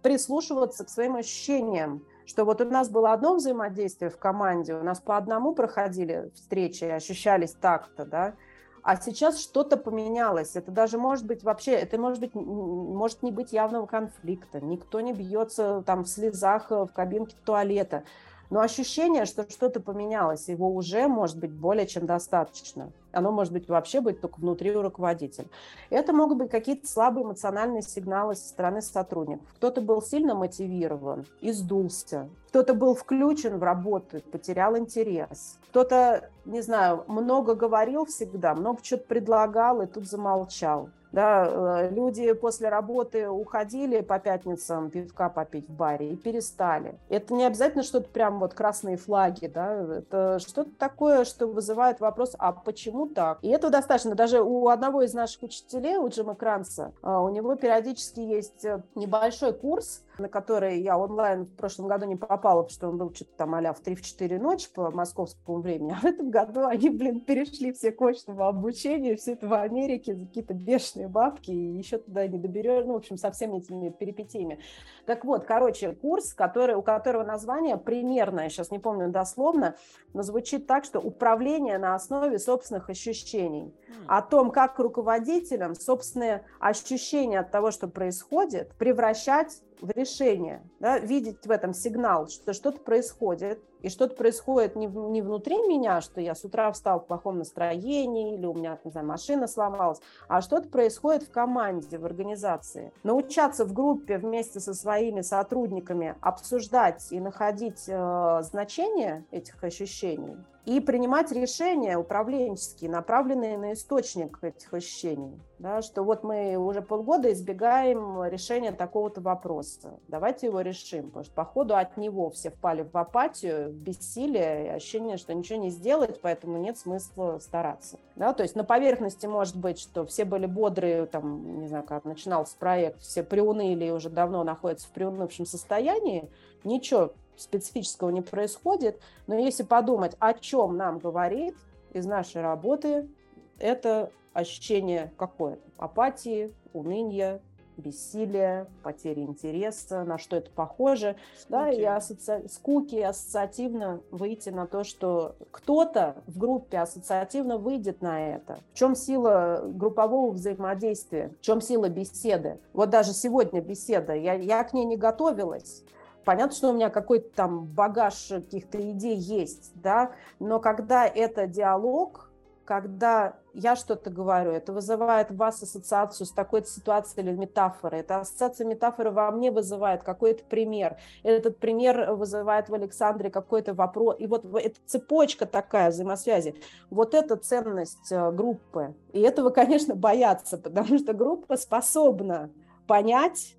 [0.02, 5.00] прислушиваться к своим ощущениям, что вот у нас было одно взаимодействие в команде, у нас
[5.00, 8.36] по одному проходили встречи, ощущались так-то, да,
[8.84, 10.56] а сейчас что-то поменялось.
[10.56, 14.60] Это даже может быть вообще, это может быть, может не быть явного конфликта.
[14.60, 18.04] Никто не бьется там в слезах э, в кабинке туалета.
[18.52, 22.92] Но ощущение, что что-то поменялось, его уже может быть более чем достаточно.
[23.14, 25.48] Оно может быть вообще быть только внутри у руководителя.
[25.90, 29.48] Это могут быть какие-то слабые эмоциональные сигналы со стороны сотрудников.
[29.56, 32.30] Кто-то был сильно мотивирован и сдулся.
[32.50, 35.58] Кто-то был включен в работу, потерял интерес.
[35.70, 40.90] Кто-то, не знаю, много говорил всегда, много что-то предлагал и тут замолчал.
[41.12, 46.96] Да, э, люди после работы уходили по пятницам пивка попить в баре и перестали.
[47.10, 52.36] Это не обязательно что-то прям вот красные флаги, да, это что-то такое, что вызывает вопрос,
[52.40, 53.40] а почему так?
[53.42, 54.16] И этого достаточно.
[54.16, 58.82] Даже у одного из наших учителей, у Джима Кранца, э, у него периодически есть э,
[58.96, 63.14] небольшой курс, на который я онлайн в прошлом году не попала, потому что он был
[63.14, 67.22] что-то там а в 3-4 ночи по московскому времени, а в этом году они, блин,
[67.22, 72.28] перешли все к очному обучению, все это в Америке какие-то бешеные бабки, и еще туда
[72.28, 74.60] не доберешь, ну, в общем, со всеми этими перипетиями.
[75.06, 79.76] Так вот, короче, курс, который, у которого название примерно, я сейчас не помню дословно,
[80.14, 83.74] но звучит так, что управление на основе собственных ощущений.
[84.08, 91.46] О том, как руководителям собственные ощущения от того, что происходит, превращать в решение, да, видеть
[91.46, 96.36] в этом сигнал, что что-то происходит, и что-то происходит не, не внутри меня, что я
[96.36, 100.70] с утра встал в плохом настроении, или у меня, не знаю, машина сломалась, а что-то
[100.70, 102.94] происходит в команде, в организации.
[103.04, 110.80] Научаться в группе вместе со своими сотрудниками обсуждать и находить э, значение этих ощущений, и
[110.80, 115.40] принимать решения управленческие, направленные на источник этих ощущений.
[115.58, 120.00] Да, что вот мы уже полгода избегаем решения такого-то вопроса.
[120.08, 125.18] Давайте его решим, потому что по ходу от него все впали в апатию, бессилие, ощущение,
[125.18, 128.00] что ничего не сделать, поэтому нет смысла стараться.
[128.16, 132.06] Да, то есть на поверхности может быть, что все были бодрые, там, не знаю, как
[132.06, 136.30] начинался проект, все приуныли и уже давно находятся в приунывшем состоянии,
[136.64, 141.56] ничего специфического не происходит, но если подумать, о чем нам говорит
[141.94, 143.10] из нашей работы,
[143.58, 145.58] это ощущение какое?
[145.78, 147.42] Апатии, уныния,
[147.78, 151.50] бессилия, потери интереса, на что это похоже, скуки.
[151.50, 152.48] да, и асоци...
[152.50, 158.60] скуки ассоциативно выйти на то, что кто-то в группе ассоциативно выйдет на это.
[158.74, 162.60] В чем сила группового взаимодействия, в чем сила беседы?
[162.74, 165.84] Вот даже сегодня беседа, я, я к ней не готовилась,
[166.24, 172.30] Понятно, что у меня какой-то там багаж каких-то идей есть, да, но когда это диалог,
[172.64, 178.02] когда я что-то говорю, это вызывает в вас ассоциацию с такой-то ситуацией или метафорой.
[178.02, 180.98] Эта ассоциация метафоры во мне вызывает какой-то пример.
[181.24, 184.16] Этот пример вызывает в Александре какой-то вопрос.
[184.20, 186.56] И вот эта цепочка такая взаимосвязи.
[186.90, 188.94] Вот это ценность э, группы.
[189.14, 192.50] И этого, конечно, боятся, потому что группа способна
[192.88, 193.56] понять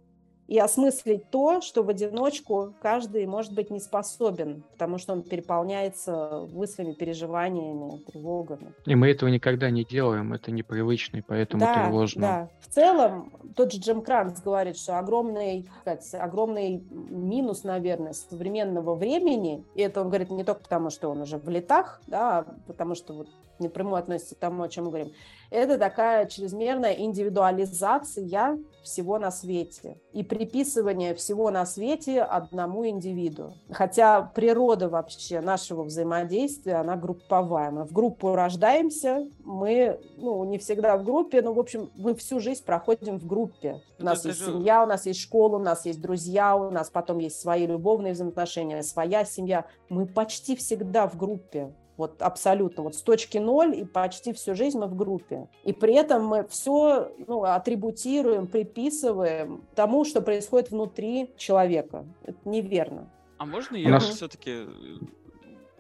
[0.49, 6.47] и осмыслить то, что в одиночку каждый, может быть, не способен, потому что он переполняется
[6.53, 8.74] мыслями, переживаниями, тревогами.
[8.86, 12.20] И мы этого никогда не делаем, это непривычно, и поэтому да, тревожно.
[12.20, 18.95] Да, в целом, тот же Джим Кранц говорит, что огромный, сказать, огромный минус, наверное, современного
[18.95, 22.45] времени, и это он говорит не только потому, что он уже в летах, да, а
[22.66, 23.28] потому что вот
[23.59, 25.12] напрямую относится к тому, о чем мы говорим,
[25.53, 33.53] это такая чрезмерная индивидуализация всего на свете и приписывание всего на свете одному индивиду.
[33.70, 37.70] Хотя природа вообще нашего взаимодействия, она групповая.
[37.70, 42.40] Мы в группу рождаемся, мы, ну, не всегда в группе, но, в общем, мы всю
[42.40, 43.82] жизнь проходим в группе.
[43.98, 47.18] У нас есть семья, у нас есть школа, у нас есть друзья, у нас потом
[47.18, 49.66] есть свои любовные взаимоотношения, своя семья.
[49.90, 51.74] Мы почти всегда в группе.
[52.03, 55.48] Вот абсолютно, вот с точки ноль и почти всю жизнь мы в группе.
[55.62, 62.05] И при этом мы все ну, атрибутируем, приписываем тому, что происходит внутри человека.
[62.24, 63.09] Это неверно.
[63.38, 64.05] А можно я нас...
[64.05, 64.66] все-таки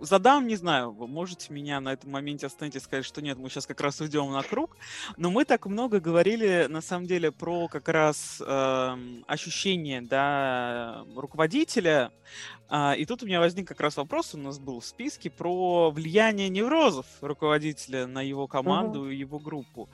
[0.04, 3.48] задам, не знаю, вы можете меня на этом моменте остановить и сказать, что нет, мы
[3.48, 4.76] сейчас как раз уйдем на круг,
[5.16, 8.96] но мы так много говорили, на самом деле, про как раз э,
[9.26, 12.12] ощущение, да, руководителя,
[12.68, 15.90] э, и тут у меня возник как раз вопрос, у нас был в списке про
[15.90, 19.88] влияние неврозов руководителя на его команду и его группу.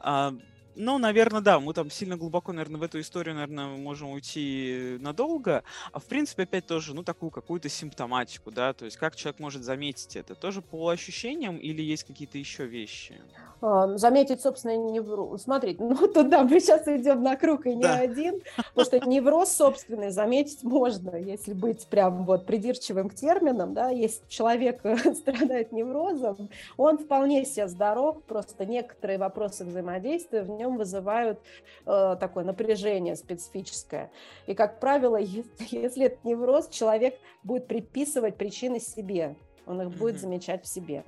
[0.00, 0.32] Э,
[0.74, 5.64] ну, наверное, да, мы там сильно глубоко, наверное, в эту историю, наверное, можем уйти надолго.
[5.92, 9.62] А в принципе, опять тоже, ну, такую какую-то симптоматику, да, то есть как человек может
[9.62, 10.34] заметить это?
[10.34, 13.20] Тоже по ощущениям или есть какие-то еще вещи?
[13.60, 15.42] А, заметить, собственно, невроз.
[15.42, 17.98] Смотрите, ну, тут, да, мы сейчас идем на круг и не да.
[17.98, 18.40] один,
[18.74, 24.26] потому что невроз собственный заметить можно, если быть прям вот придирчивым к терминам, да, если
[24.28, 24.80] человек
[25.14, 31.40] страдает неврозом, он вполне себе здоров, просто некоторые вопросы взаимодействия в нем вызывают
[31.86, 34.10] э, такое напряжение специфическое.
[34.46, 39.36] И, как правило, если, если это невроз, человек будет приписывать причины себе,
[39.66, 39.98] он их mm-hmm.
[39.98, 41.04] будет замечать в себе.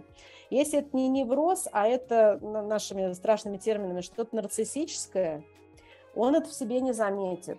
[0.50, 5.42] Если это не невроз, а это нашими страшными терминами что-то нарциссическое,
[6.14, 7.58] он это в себе не заметит.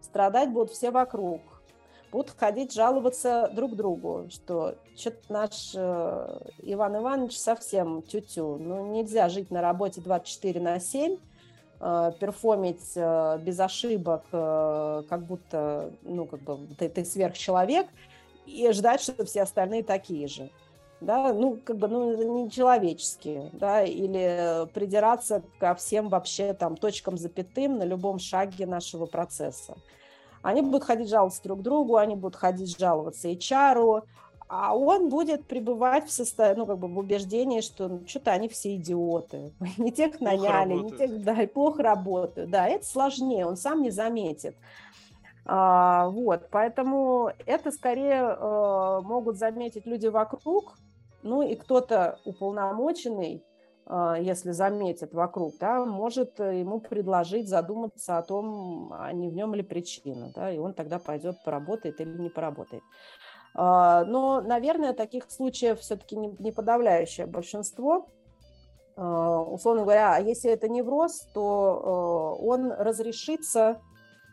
[0.00, 1.40] Страдать будут все вокруг.
[2.12, 8.56] Будут ходить жаловаться друг другу, что что-то наш э, Иван Иванович совсем тю-тю.
[8.58, 11.16] Ну, нельзя жить на работе 24 на 7,
[11.84, 17.86] э, перформить э, без ошибок, э, как будто, ну, как бы ты, ты сверхчеловек,
[18.46, 20.50] и ждать, что все остальные такие же
[21.04, 27.16] да, ну, как бы, ну, не человеческие, да, или придираться ко всем вообще там точкам
[27.16, 29.76] запятым на любом шаге нашего процесса.
[30.42, 34.02] Они будут ходить жаловаться друг другу, они будут ходить жаловаться HR,
[34.48, 38.48] а он будет пребывать в состоянии, ну, как бы в убеждении, что ну, что-то они
[38.48, 43.56] все идиоты, не тех наняли, не тех, да, и плохо работают, да, это сложнее, он
[43.56, 44.56] сам не заметит.
[45.46, 50.78] А, вот, поэтому это скорее э, могут заметить люди вокруг,
[51.22, 53.44] ну и кто-то уполномоченный,
[53.86, 59.54] а, если заметит вокруг, да, может ему предложить задуматься о том, а не в нем
[59.54, 62.82] ли причина, да, и он тогда пойдет, поработает или не поработает.
[63.54, 68.06] А, но, наверное, таких случаев все-таки не подавляющее большинство.
[68.96, 73.80] А, условно говоря, а если это невроз, то он разрешится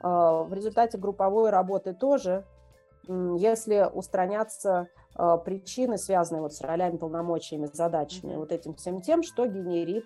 [0.04, 2.44] в результате групповой работы тоже,
[3.08, 4.88] если устранятся
[5.46, 8.38] причины, связанные вот с ролями, полномочиями, задачами, mm-hmm.
[8.40, 10.06] вот этим всем тем, что генерит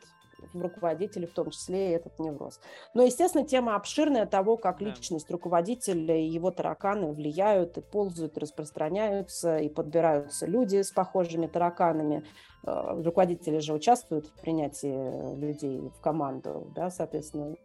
[0.56, 2.60] в руководителе, в том числе и этот невроз.
[2.94, 8.40] Но, естественно, тема обширная того, как личность руководителя и его тараканы влияют и ползают, и
[8.40, 12.26] распространяются, и подбираются люди с похожими тараканами.
[12.66, 17.56] Э, руководители же участвуют в принятии людей в команду, да, соответственно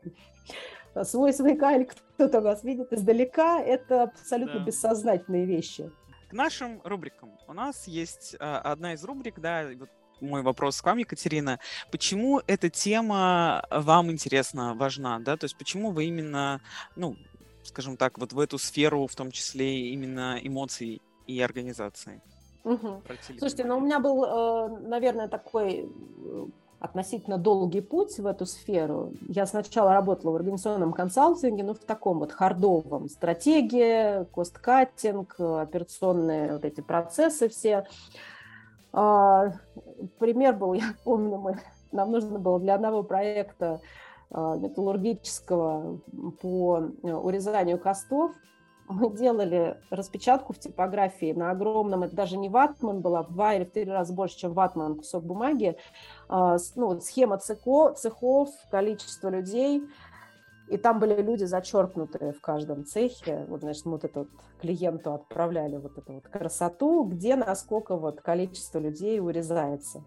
[1.04, 4.64] свой свояка или кто-то вас видит издалека, это абсолютно да.
[4.64, 5.90] бессознательные вещи.
[6.28, 7.32] К нашим рубрикам.
[7.48, 9.88] У нас есть а, одна из рубрик, да, вот
[10.20, 11.58] мой вопрос к вам, Екатерина.
[11.90, 15.36] Почему эта тема вам интересна, важна, да?
[15.36, 16.60] То есть почему вы именно,
[16.96, 17.16] ну,
[17.64, 22.20] скажем так, вот в эту сферу, в том числе именно эмоций и организации?
[22.64, 23.02] Угу.
[23.38, 26.46] Слушайте, ну у меня был, э, наверное, такой э,
[26.78, 29.12] относительно долгий путь в эту сферу.
[29.28, 33.08] Я сначала работала в организационном консалтинге, ну, в таком вот хардовом.
[33.08, 37.86] Стратегия, кост-каттинг, операционные вот эти процессы все.
[38.92, 39.52] А,
[40.18, 41.58] пример был, я помню, мы,
[41.92, 43.80] нам нужно было для одного проекта
[44.30, 46.00] а, металлургического
[46.40, 48.32] по э, урезанию костов,
[48.90, 53.64] мы делали распечатку в типографии на огромном, это даже не ватман была, в два или
[53.64, 55.76] в три раза больше, чем ватман, кусок бумаги,
[56.28, 59.82] а, ну, схема цехов, цехов, количество людей,
[60.70, 63.44] и там были люди зачеркнутые в каждом цехе.
[63.48, 64.28] Вот, значит, мы вот это вот
[64.60, 70.04] клиенту отправляли вот эту вот красоту, где насколько вот количество людей урезается.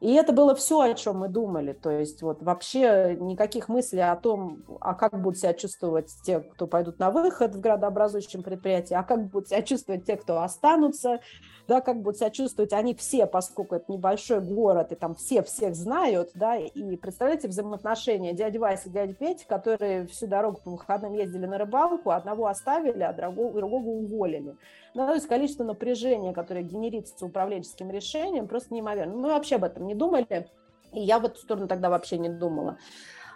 [0.00, 1.72] И это было все, о чем мы думали.
[1.72, 6.68] То есть вот вообще никаких мыслей о том, а как будут себя чувствовать те, кто
[6.68, 11.18] пойдут на выход в градообразующем предприятии, а как будут себя чувствовать те, кто останутся,
[11.66, 15.74] да, как будут себя чувствовать они все, поскольку это небольшой город, и там все всех
[15.74, 21.12] знают, да, и представляете взаимоотношения дяди Вася и дяди Петя, которые всю дорогу по выходным
[21.12, 24.56] ездили на рыбалку, одного оставили, а другого, другого уволили.
[24.94, 29.14] Ну, то есть количество напряжения, которое генерится управленческим решением, просто неимоверно.
[29.14, 30.48] Мы вообще об этом не думали,
[30.92, 32.78] и я в эту сторону тогда вообще не думала.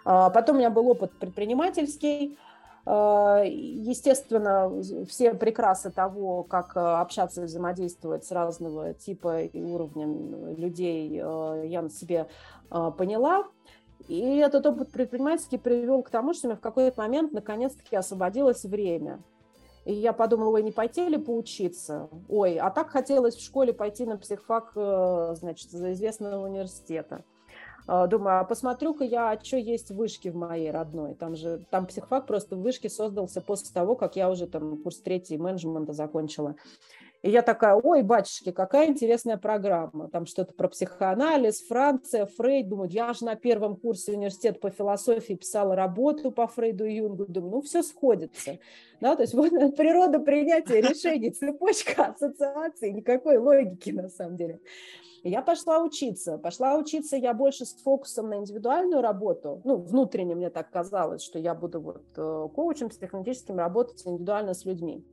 [0.05, 2.37] А, потом у меня был опыт предпринимательский,
[2.85, 4.71] Э, естественно,
[5.07, 10.05] все прекрасы того, как э, общаться и взаимодействовать с разного типа и уровня
[10.57, 12.27] людей, э, я на себе
[12.69, 13.45] поняла.
[14.07, 19.21] И этот опыт предпринимательский привел к тому, что мне в какой-то момент наконец-таки освободилось время.
[19.85, 22.09] И я подумала, ой, не пойти ли поучиться?
[22.29, 24.71] Ой, а так хотелось в школе пойти на психфак,
[25.35, 27.23] значит, за известного университета.
[27.85, 31.15] А, думаю, а посмотрю-ка я, а что есть в вышке в моей родной.
[31.15, 34.99] Там же, там психфак просто в вышке создался после того, как я уже там курс
[35.01, 36.55] третий менеджмента закончила.
[37.23, 40.09] И я такая, ой, батюшки, какая интересная программа.
[40.09, 42.67] Там что-то про психоанализ, Франция, Фрейд.
[42.67, 47.25] Думаю, я же на первом курсе университета по философии писала работу по Фрейду и Юнгу.
[47.25, 48.59] Думаю, ну все сходится.
[48.99, 54.59] Да, то есть вот природа принятия решений, цепочка ассоциаций, никакой логики на самом деле.
[55.23, 56.37] И я пошла учиться.
[56.37, 59.61] Пошла учиться я больше с фокусом на индивидуальную работу.
[59.63, 64.65] Ну, внутренне мне так казалось, что я буду вот э, коучем психологическим работать индивидуально с
[64.65, 65.05] людьми.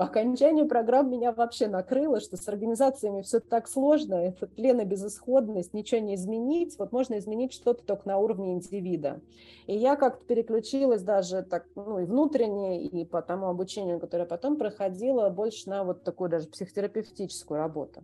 [0.00, 4.86] По окончанию программ меня вообще накрыло, что с организациями все так сложно, это тлен и
[4.86, 6.78] безысходность, ничего не изменить.
[6.78, 9.20] Вот можно изменить что-то только на уровне индивида.
[9.66, 14.56] И я как-то переключилась даже так, ну, и внутренне, и по тому обучению, которое потом
[14.56, 18.02] проходила, больше на вот такую даже психотерапевтическую работу.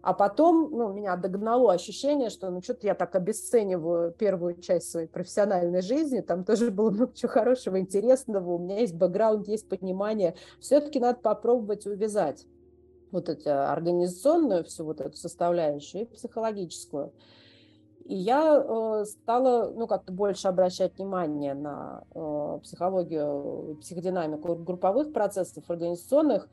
[0.00, 5.08] А потом ну, меня догнало ощущение, что ну что-то я так обесцениваю первую часть своей
[5.08, 10.36] профессиональной жизни, там тоже было много чего хорошего, интересного, у меня есть бэкграунд, есть понимание.
[10.60, 12.46] Все-таки надо попробовать увязать
[13.10, 17.12] вот эту организационную всю вот эту составляющую и психологическую.
[18.04, 25.64] И я э, стала, ну, как-то больше обращать внимание на э, психологию, психодинамику групповых процессов,
[25.68, 26.48] организационных,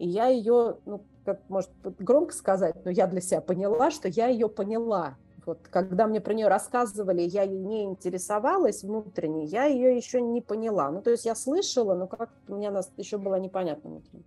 [0.00, 4.28] и я ее, ну, как может громко сказать, но я для себя поняла, что я
[4.28, 5.16] ее поняла.
[5.44, 10.40] Вот, когда мне про нее рассказывали, я ей не интересовалась внутренне, я ее еще не
[10.40, 10.90] поняла.
[10.90, 14.24] Ну, то есть я слышала, но как у меня нас еще было непонятно внутренне.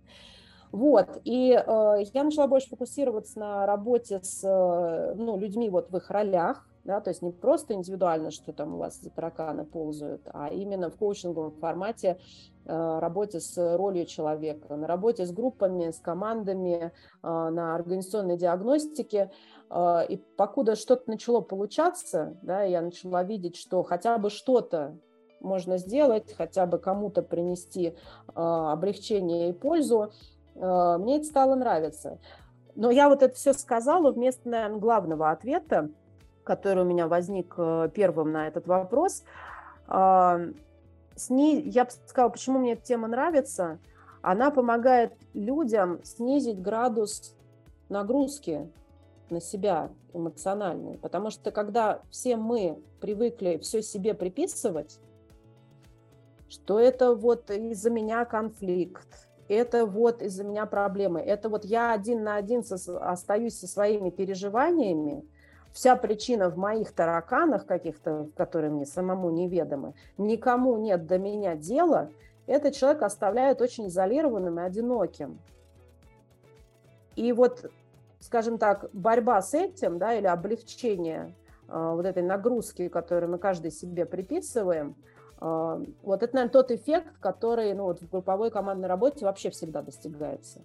[0.70, 5.96] Вот, и э, я начала больше фокусироваться на работе с э, ну, людьми вот в
[5.96, 10.48] их ролях, да, то есть не просто индивидуально, что там у вас тараканы ползают, а
[10.48, 12.18] именно в коучинговом формате
[12.66, 16.90] э, работе с ролью человека, на работе с группами, с командами, э,
[17.22, 19.30] на организационной диагностике.
[19.70, 24.98] Э, и покуда что-то начало получаться, да, я начала видеть, что хотя бы что-то
[25.40, 27.96] можно сделать, хотя бы кому-то принести
[28.34, 30.10] облегчение и пользу,
[30.54, 32.18] э, мне это стало нравиться.
[32.76, 35.90] Но я вот это все сказала вместо, наверное, главного ответа,
[36.44, 39.24] который у меня возник э, первым на этот вопрос.
[39.86, 40.40] А,
[41.16, 41.60] сни...
[41.60, 43.78] Я бы сказала, почему мне эта тема нравится.
[44.22, 47.34] Она помогает людям снизить градус
[47.88, 48.70] нагрузки
[49.30, 50.98] на себя эмоциональной.
[50.98, 55.00] Потому что когда все мы привыкли все себе приписывать,
[56.48, 62.22] что это вот из-за меня конфликт, это вот из-за меня проблемы, это вот я один
[62.22, 62.76] на один со,
[63.10, 65.24] остаюсь со своими переживаниями,
[65.74, 72.08] вся причина в моих тараканах каких-то, которые мне самому неведомы, никому нет до меня дела,
[72.46, 75.38] этот человек оставляет очень изолированным и одиноким.
[77.16, 77.70] И вот,
[78.20, 81.34] скажем так, борьба с этим, да, или облегчение
[81.68, 84.96] э, вот этой нагрузки, которую мы каждый себе приписываем–
[85.46, 89.82] а, вот это, наверное, тот эффект, который ну, вот в групповой командной работе вообще всегда
[89.82, 90.62] достигается.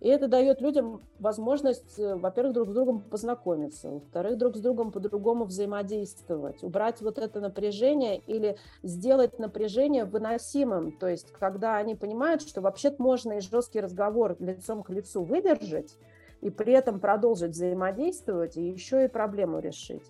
[0.00, 4.92] И это дает людям возможность, э, во-первых, друг с другом познакомиться, во-вторых, друг с другом
[4.92, 10.92] по-другому взаимодействовать, убрать вот это напряжение или сделать напряжение выносимым.
[10.92, 15.96] То есть, когда они понимают, что вообще-то можно и жесткий разговор лицом к лицу выдержать,
[16.42, 20.04] и при этом продолжить взаимодействовать, и еще и проблему решить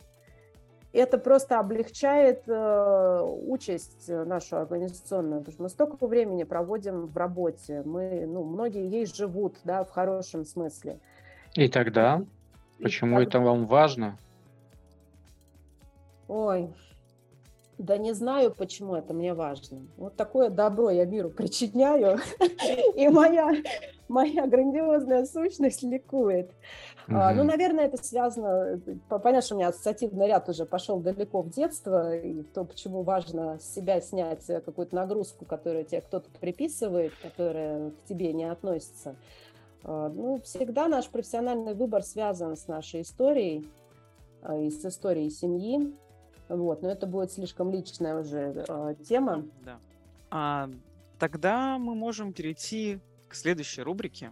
[0.97, 7.83] это просто облегчает э, участь нашу организационную, потому что мы столько времени проводим в работе,
[7.85, 10.99] мы, ну, многие ей живут, да, в хорошем смысле.
[11.55, 12.23] И тогда,
[12.79, 13.29] и почему тогда...
[13.29, 14.19] это вам важно?
[16.29, 16.75] Ой,
[17.79, 19.87] да не знаю, почему это мне важно.
[19.97, 22.19] Вот такое добро я миру причиняю,
[22.95, 23.53] и моя,
[24.09, 26.51] моя грандиозная сущность ликует.
[27.09, 28.81] А, ну, наверное, это связано...
[29.09, 33.59] Понятно, что у меня ассоциативный ряд уже пошел далеко в детство, и то, почему важно
[33.61, 39.17] с себя снять какую-то нагрузку, которую тебе кто-то приписывает, которая к тебе не относится.
[39.85, 43.69] А, ну, всегда наш профессиональный выбор связан с нашей историей
[44.43, 45.95] а, и с историей семьи.
[46.49, 49.45] Вот, но это будет слишком личная уже э, тема.
[49.65, 49.79] Да.
[50.31, 50.71] А,
[51.19, 52.99] тогда мы можем перейти
[53.29, 54.31] к следующей рубрике.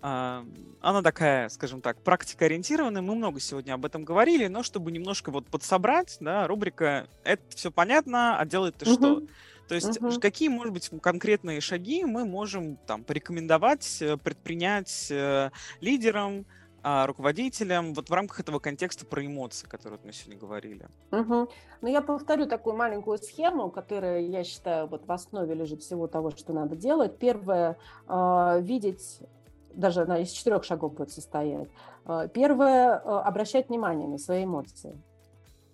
[0.00, 0.44] А,
[0.80, 3.02] она такая, скажем так, практикоориентированная.
[3.02, 7.70] Мы много сегодня об этом говорили, но чтобы немножко вот подсобрать, да, рубрика «Это все
[7.70, 9.22] понятно, а делать ты что?»
[9.68, 15.50] То есть uh какие, может быть, конкретные шаги мы можем там порекомендовать, э, предпринять э,
[15.82, 16.46] лидерам,
[16.82, 20.86] а, руководителям вот в рамках этого контекста про эмоции, которые мы сегодня говорили.
[21.10, 21.48] Угу.
[21.82, 26.30] Ну, я повторю такую маленькую схему, которая, я считаю, вот в основе лежит всего того,
[26.30, 27.18] что надо делать.
[27.18, 27.76] Первое,
[28.08, 29.20] э, видеть
[29.74, 31.68] даже она из четырех шагов будет состоять.
[32.04, 35.00] А, первое, обращать внимание на свои эмоции.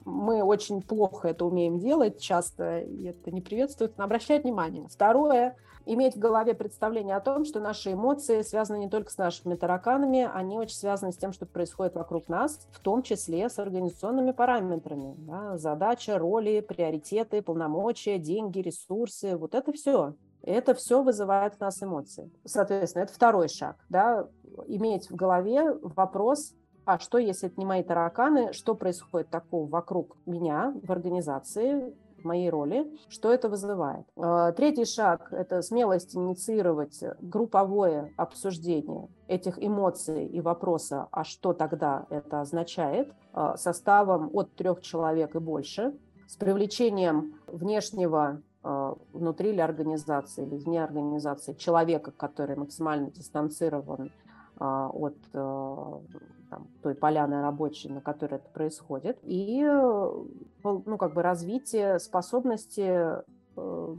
[0.05, 4.87] Мы очень плохо это умеем делать, часто и это не приветствует, но обращать внимание.
[4.89, 9.55] Второе, иметь в голове представление о том, что наши эмоции связаны не только с нашими
[9.55, 14.32] тараканами, они очень связаны с тем, что происходит вокруг нас, в том числе с организационными
[14.32, 15.15] параметрами.
[15.19, 20.15] Да, задача, роли, приоритеты, полномочия, деньги, ресурсы, вот это все.
[20.43, 22.31] Это все вызывает у нас эмоции.
[22.44, 23.77] Соответственно, это второй шаг.
[23.89, 24.28] Да,
[24.66, 26.55] иметь в голове вопрос,
[26.85, 31.94] а что, если это не мои тараканы, что происходит такого вокруг меня в организации,
[32.25, 34.07] моей роли, что это вызывает.
[34.17, 42.07] А, третий шаг– это смелость инициировать групповое обсуждение этих эмоций и вопроса, а что тогда
[42.11, 45.95] это означает, а, составом от трех человек и больше,
[46.27, 54.13] с привлечением внешнего а, внутри или организации, или вне организации человека, который максимально дистанцирован
[54.57, 55.17] от
[56.55, 63.23] там, той поляны рабочей, на которой это происходит, и ну, как бы развитие способности
[63.57, 63.95] э,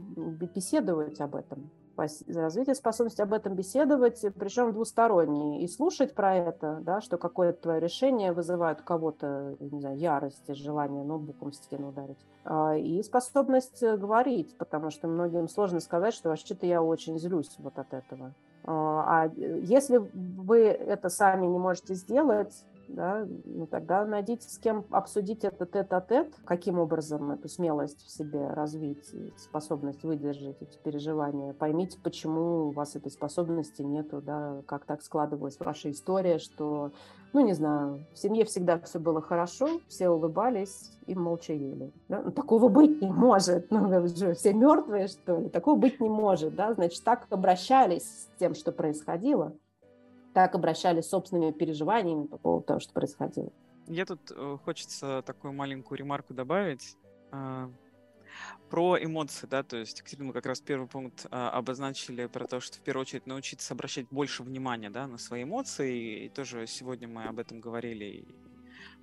[0.54, 7.00] беседовать об этом, развитие способности об этом беседовать, причем двустороннее, и слушать про это, да,
[7.00, 12.76] что какое-то твое решение вызывает у кого-то, не знаю, ярость, желание ноутбуком стену ударить, а,
[12.76, 17.92] и способность говорить, потому что многим сложно сказать, что вообще-то я очень злюсь вот от
[17.92, 18.32] этого.
[18.64, 24.84] А, а если вы это сами не можете сделать, да, ну тогда найдите с кем
[24.90, 31.52] обсудить это тет-а-тет, каким образом эту смелость в себе развить, способность выдержать эти переживания.
[31.52, 36.92] Поймите, почему у вас этой способности нету, да, как так складывалась ваша история, что,
[37.32, 41.92] ну не знаю, в семье всегда все было хорошо, все улыбались и молча ели.
[42.08, 42.22] Да?
[42.22, 43.70] Ну, такого быть не может.
[43.70, 45.48] Ну, вы же все мертвые, что ли?
[45.48, 46.74] Такого быть не может, да?
[46.74, 49.56] Значит, так обращались с тем, что происходило
[50.36, 53.50] так обращались с собственными переживаниями по поводу того, что происходило.
[53.86, 56.98] Я тут э, хочется такую маленькую ремарку добавить.
[57.32, 57.70] Э,
[58.68, 62.60] Про эмоции, да, то есть, Екатерина, мы как раз первый пункт а, обозначили про то,
[62.60, 67.08] что в первую очередь научиться обращать больше внимания, да, на свои эмоции, и тоже сегодня
[67.08, 68.26] мы об этом говорили,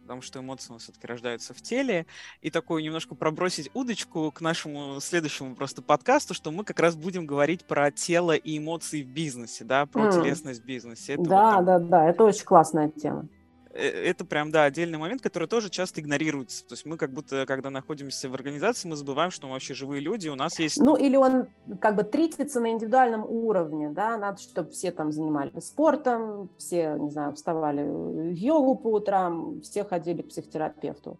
[0.03, 2.05] потому что эмоции у нас все-таки рождаются в теле,
[2.41, 7.25] и такую немножко пробросить удочку к нашему следующему просто подкасту, что мы как раз будем
[7.25, 10.11] говорить про тело и эмоции в бизнесе, да, про mm.
[10.11, 11.13] телесность в бизнесе.
[11.13, 11.65] Это да, вот там...
[11.65, 13.27] да, да, это очень классная тема.
[13.73, 16.65] Э, это прям, да, отдельный момент, который тоже часто игнорируется.
[16.65, 20.01] То есть мы как будто, когда находимся в организации, мы забываем, что мы вообще живые
[20.01, 20.77] люди, у нас есть...
[20.77, 21.47] Ну, или он
[21.81, 27.09] как бы тритится на индивидуальном уровне, да, надо, чтобы все там занимались спортом, все, не
[27.09, 31.17] знаю, вставали в йогу по утрам, все ходили к психотерапевту.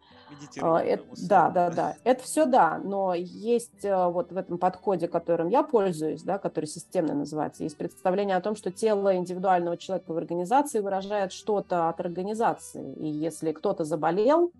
[0.61, 1.95] А, это, да, да, да.
[2.03, 6.65] Это все да, но есть э, вот в этом подходе, которым я пользуюсь, да, который
[6.65, 11.99] системно называется, есть представление о том, что тело индивидуального человека в организации выражает что-то от
[11.99, 12.42] организации.
[12.75, 14.51] И если кто-то заболел,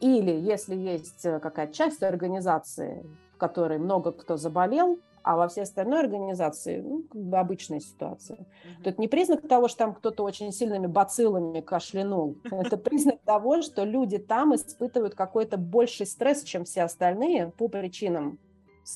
[0.00, 5.62] или если есть э, какая-то часть организации, в которой много кто заболел, а во всей
[5.62, 8.38] остальной организации ну, как бы обычная ситуация.
[8.38, 8.82] Mm-hmm.
[8.82, 12.36] То это не признак того, что там кто-то очень сильными бациллами кашлянул.
[12.50, 18.38] Это признак того, что люди там испытывают какой-то больший стресс, чем все остальные по причинам,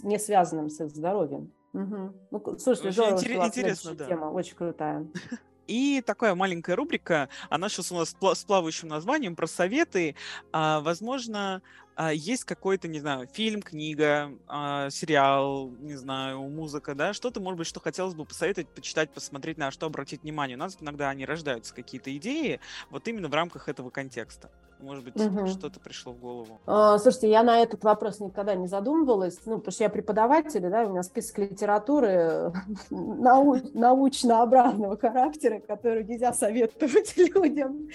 [0.02, 1.52] не связанным с их здоровьем.
[1.72, 2.12] Угу.
[2.30, 4.06] Ну, слушайте, здорово, интересно, да.
[4.06, 5.06] тема, очень крутая.
[5.66, 10.14] И такая маленькая рубрика, она сейчас у нас с плавающим названием про советы.
[10.52, 11.62] А, возможно,
[11.96, 17.58] а, есть какой-то, не знаю, фильм, книга, а, сериал, не знаю, музыка, да, что-то, может
[17.58, 20.56] быть, что хотелось бы посоветовать, почитать, посмотреть, на что обратить внимание.
[20.56, 22.60] У нас иногда они рождаются, какие-то идеи,
[22.90, 24.50] вот именно в рамках этого контекста.
[24.80, 25.46] Может быть, угу.
[25.46, 26.58] что-то пришло в голову.
[26.66, 30.84] А, слушайте, я на этот вопрос никогда не задумывалась, ну, потому что я преподаватель, да,
[30.84, 32.52] у меня список литературы
[32.90, 37.88] нау- научно-обратного характера, который нельзя советовать людям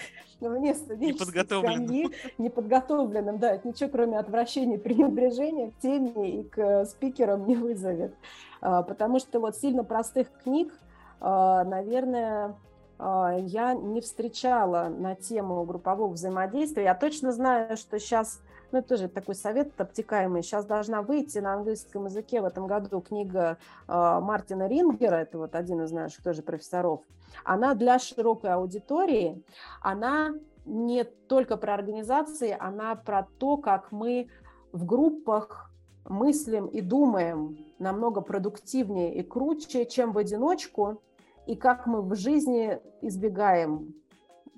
[0.50, 2.12] вне неподготовленным.
[2.38, 8.16] неподготовленным, да, это ничего кроме отвращения и пренебрежения к теме и к спикерам не вызовет.
[8.62, 10.74] А, потому что вот сильно простых книг,
[11.20, 12.56] а, наверное,
[13.02, 16.84] я не встречала на тему группового взаимодействия.
[16.84, 18.42] Я точно знаю, что сейчас,
[18.72, 23.02] ну это тоже такой совет обтекаемый, сейчас должна выйти на английском языке в этом году
[23.02, 23.58] книга
[23.88, 27.02] а, Мартина Рингера, это вот один из наших тоже профессоров.
[27.44, 29.44] Она для широкой аудитории,
[29.82, 34.28] она не только про организации, она про то, как мы
[34.72, 35.72] в группах
[36.06, 41.02] мыслим и думаем намного продуктивнее и круче, чем в одиночку,
[41.48, 43.94] и как мы в жизни избегаем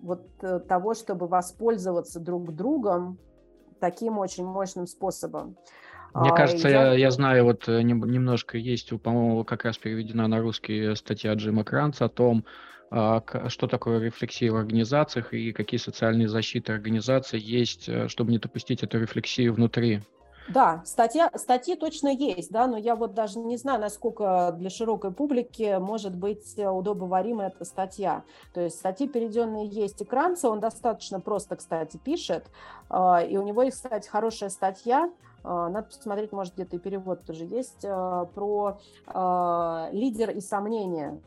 [0.02, 3.18] вот э, того, чтобы воспользоваться друг другом
[3.80, 5.58] таким очень мощным способом.
[6.14, 6.92] Мне а, кажется, я...
[6.92, 11.64] Я, я знаю, вот э, немножко есть, по-моему, как раз переведена на русский статья Джима
[11.64, 12.46] Кранца о том,
[12.92, 18.38] а, что такое рефлексия в организациях и какие социальные защиты организации есть, э, чтобы не
[18.38, 20.02] допустить эту рефлексию внутри
[20.50, 25.12] да, статья, статьи точно есть, да, но я вот даже не знаю, насколько для широкой
[25.12, 28.24] публики может быть удобоварима эта статья.
[28.54, 32.46] То есть статьи переведенные есть и Кранца, он достаточно просто, кстати, пишет,
[32.90, 35.10] а, и у него есть, кстати, хорошая статья,
[35.44, 38.80] а, надо посмотреть, может, где-то и перевод тоже есть, а, про
[39.92, 41.22] лидер и сомнения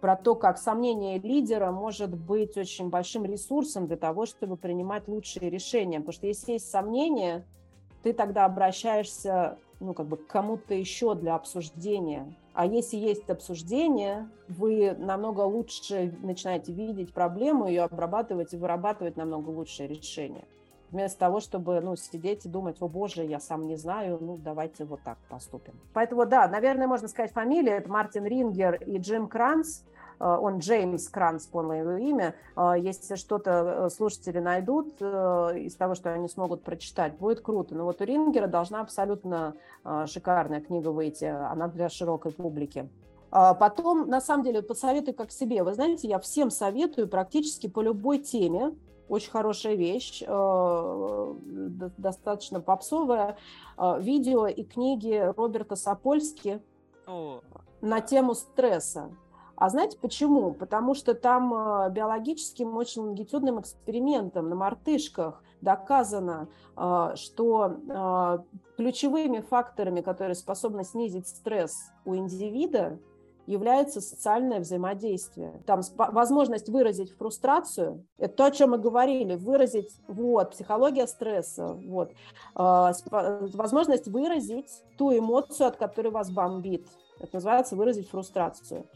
[0.00, 5.48] про то, как сомнение лидера может быть очень большим ресурсом для того, чтобы принимать лучшие
[5.48, 6.00] решения.
[6.00, 7.46] Потому что если есть сомнения,
[8.02, 12.32] ты тогда обращаешься ну, как бы к кому-то еще для обсуждения.
[12.54, 19.48] А если есть обсуждение, вы намного лучше начинаете видеть проблему, ее обрабатывать и вырабатывать намного
[19.48, 20.44] лучшее решение.
[20.90, 24.84] Вместо того, чтобы ну, сидеть и думать, о боже, я сам не знаю, ну давайте
[24.84, 25.72] вот так поступим.
[25.94, 29.84] Поэтому да, наверное, можно сказать фамилия, это Мартин Рингер и Джим Кранс.
[30.22, 32.34] Э, он Джеймс Кранс, полное его имя.
[32.56, 37.74] Э, если что-то э, слушатели найдут из того, что они смогут прочитать, будет круто.
[37.74, 39.54] Но вот у Рингера должна абсолютно
[40.06, 42.88] шикарная книга выйти, она для широкой публики.
[43.30, 45.64] А потом, на самом деле, посоветую как себе.
[45.64, 48.76] Вы знаете, я всем советую практически по любой теме,
[49.08, 50.22] очень хорошая вещь,
[51.98, 53.36] достаточно попсовая,
[53.98, 56.60] видео и книги Роберта Сапольски
[57.80, 59.10] на тему стресса.
[59.56, 60.52] А знаете почему?
[60.52, 68.38] Потому что там э, биологическим очень лонгитюдным экспериментом на мартышках доказано, э, что э,
[68.76, 72.98] ключевыми факторами, которые способны снизить стресс у индивида,
[73.46, 75.60] является социальное взаимодействие.
[75.66, 82.12] Там возможность выразить фрустрацию, это то, о чем мы говорили, выразить, вот, психология стресса, вот,
[82.54, 86.86] возможность выразить ту эмоцию, от которой вас бомбит.
[87.18, 88.86] Это называется выразить фрустрацию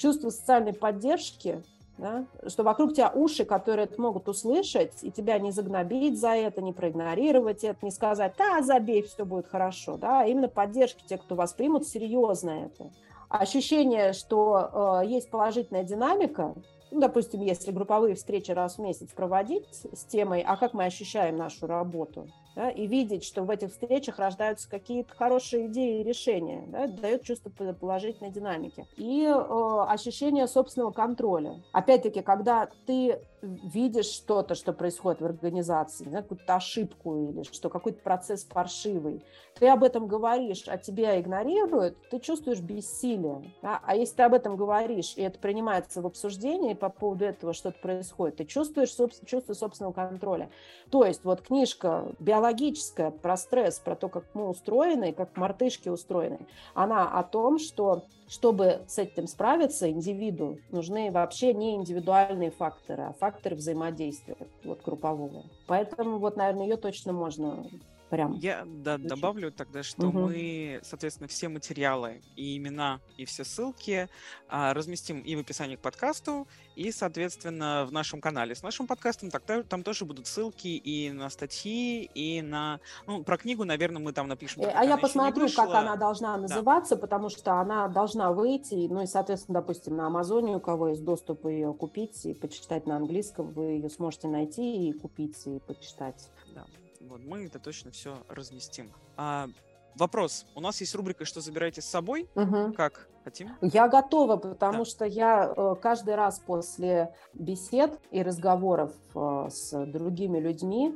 [0.00, 1.62] чувство социальной поддержки
[2.00, 2.24] да?
[2.48, 6.72] что вокруг тебя уши, которые это могут услышать, и тебя не загнобить за это, не
[6.72, 11.34] проигнорировать это, не сказать, да, забей, все будет хорошо, да, а именно поддержки те, кто
[11.34, 12.90] воспримут серьезно это.
[13.28, 16.54] Ощущение, что э, есть положительная динамика,
[16.90, 21.36] ну, допустим, если групповые встречи раз в месяц проводить с темой, а как мы ощущаем
[21.36, 26.64] нашу работу, да, и видеть, что в этих встречах рождаются какие-то хорошие идеи и решения,
[26.68, 28.86] да, дает чувство положительной динамики.
[28.96, 31.62] И э, ощущение собственного контроля.
[31.72, 38.02] Опять-таки, когда ты видишь что-то, что происходит в организации, да, какую-то ошибку или что какой-то
[38.02, 39.24] процесс паршивый,
[39.58, 43.52] ты об этом говоришь, а тебя игнорируют, ты чувствуешь бессилие.
[43.62, 43.80] Да?
[43.84, 47.78] А если ты об этом говоришь, и это принимается в обсуждении по поводу этого что-то
[47.80, 48.94] происходит, ты чувствуешь
[49.26, 50.50] чувство собственного контроля.
[50.90, 56.38] То есть вот книжка биологическая про стресс, про то, как мы устроены, как мартышки устроены,
[56.74, 63.12] она о том, что чтобы с этим справиться, индивиду нужны вообще не индивидуальные факторы, а
[63.12, 65.42] факторы взаимодействия вот, группового.
[65.66, 67.66] Поэтому вот, наверное, ее точно можно
[68.10, 68.34] прям.
[68.34, 70.18] Я да, добавлю тогда, что угу.
[70.18, 74.08] мы, соответственно, все материалы и имена, и все ссылки
[74.48, 79.30] а, разместим и в описании к подкасту, и, соответственно, в нашем канале с нашим подкастом.
[79.30, 82.80] Так, там тоже будут ссылки и на статьи, и на...
[83.06, 84.62] Ну, про книгу, наверное, мы там напишем.
[84.74, 87.00] А я посмотрю, как она должна называться, да.
[87.00, 91.46] потому что она должна выйти, ну и, соответственно, допустим, на Амазоне, у кого есть доступ
[91.46, 96.30] ее купить и почитать на английском, вы ее сможете найти и купить и почитать.
[96.54, 96.64] Да.
[97.00, 98.92] Вот, мы это точно все разместим.
[99.16, 99.48] А,
[99.96, 100.44] вопрос.
[100.54, 102.74] У нас есть рубрика «Что забираете с собой?» угу.
[102.74, 103.56] Как хотим?
[103.62, 104.84] Я готова, потому да.
[104.84, 110.94] что я э, каждый раз после бесед и разговоров э, с другими людьми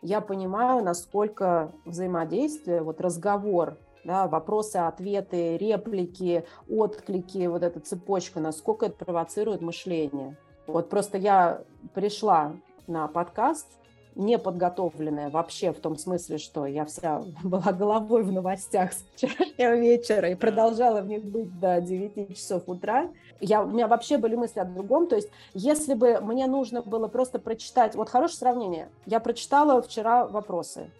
[0.00, 8.86] я понимаю, насколько взаимодействие, вот разговор, да, вопросы, ответы, реплики, отклики, вот эта цепочка, насколько
[8.86, 10.36] это провоцирует мышление.
[10.66, 11.62] Вот просто я
[11.94, 12.56] пришла
[12.86, 13.68] на подкаст
[14.14, 20.30] неподготовленная вообще в том смысле, что я вся была головой в новостях с вчерашнего вечера
[20.30, 23.08] и продолжала в них быть до 9 часов утра.
[23.40, 25.06] Я, у меня вообще были мысли о другом.
[25.08, 27.94] То есть, если бы мне нужно было просто прочитать...
[27.94, 28.88] Вот хорошее сравнение.
[29.06, 30.90] Я прочитала вчера вопросы.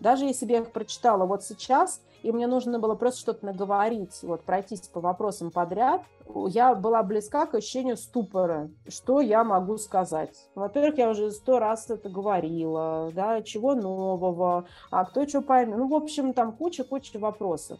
[0.00, 4.18] Даже если бы я их прочитала вот сейчас, и мне нужно было просто что-то наговорить,
[4.22, 6.02] вот пройтись по вопросам подряд,
[6.48, 8.68] я была близка к ощущению ступора.
[8.88, 10.34] Что я могу сказать?
[10.56, 15.78] Во-первых, я уже сто раз это говорила, да, чего нового, а кто что поймет.
[15.78, 17.78] Ну, в общем, там куча-куча вопросов.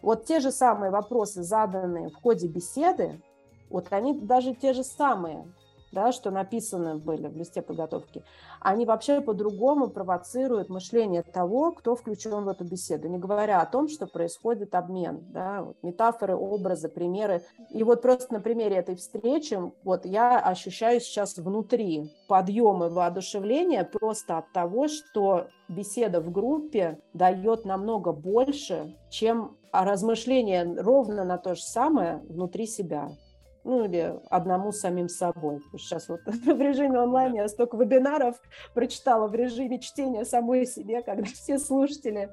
[0.00, 3.20] Вот те же самые вопросы, заданные в ходе беседы,
[3.68, 5.52] вот они даже те же самые,
[5.92, 8.24] да, что написаны были в листе подготовки,
[8.60, 13.88] они вообще по-другому провоцируют мышление того, кто включен в эту беседу, не говоря о том,
[13.88, 17.44] что происходит обмен, да, вот метафоры, образы, примеры.
[17.70, 23.84] И вот просто на примере этой встречи вот я ощущаю сейчас внутри подъем и воодушевление
[23.84, 31.54] просто от того, что беседа в группе дает намного больше, чем размышление ровно на то
[31.54, 33.10] же самое внутри себя
[33.64, 35.60] ну или одному самим собой.
[35.72, 38.36] Сейчас вот в режиме онлайн я столько вебинаров
[38.74, 42.30] прочитала в режиме чтения самой себе, когда все слушатели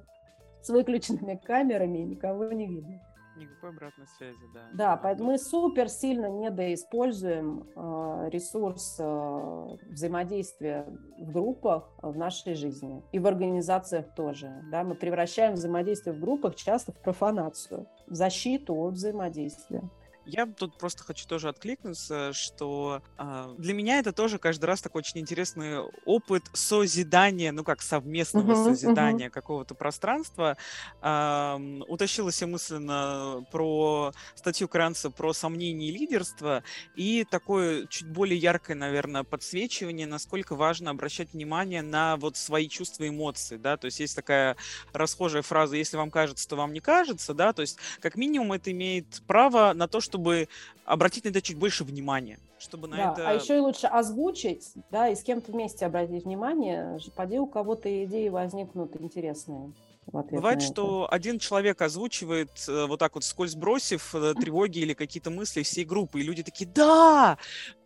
[0.61, 3.01] с выключенными камерами и никого не видно.
[3.37, 4.67] Никакой обратной связи, да.
[4.73, 10.85] Да, поэтому мы супер сильно недоиспользуем э, ресурс э, взаимодействия
[11.17, 14.61] в группах в нашей жизни и в организациях тоже.
[14.69, 14.83] Да?
[14.83, 19.89] Мы превращаем взаимодействие в группах часто в профанацию, в защиту от взаимодействия.
[20.31, 24.99] Я тут просто хочу тоже откликнуться, что э, для меня это тоже каждый раз такой
[24.99, 29.31] очень интересный опыт созидания, ну как совместного uh-huh, созидания uh-huh.
[29.31, 30.55] какого-то пространства.
[31.01, 31.57] Э,
[31.87, 36.63] утащилась я мысленно про статью Кранца про сомнения и лидерство
[36.95, 43.05] и такое чуть более яркое, наверное, подсвечивание, насколько важно обращать внимание на вот свои чувства
[43.05, 44.57] и эмоции, да, то есть есть такая
[44.93, 48.71] расхожая фраза, если вам кажется, то вам не кажется, да, то есть как минимум это
[48.71, 50.49] имеет право на то, что чтобы
[50.85, 52.39] обратить на это чуть больше внимания.
[52.59, 53.29] Чтобы на да, это...
[53.29, 58.03] А еще и лучше озвучить, да, и с кем-то вместе обратить внимание, поди у кого-то
[58.03, 59.71] идеи возникнут интересные.
[60.11, 65.29] Бывает, что один человек озвучивает э, вот так вот скользь бросив э, тревоги или какие-то
[65.29, 67.37] мысли всей группы, и люди такие «Да!»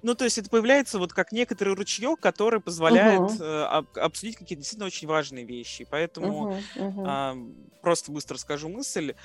[0.04, 4.00] Ну, то есть это появляется вот как некоторый ручеек, который позволяет uh-huh.
[4.00, 5.86] обсудить какие-то действительно очень важные вещи.
[5.90, 7.80] Поэтому uh-huh, uh-huh.
[7.82, 9.16] просто быстро скажу мысль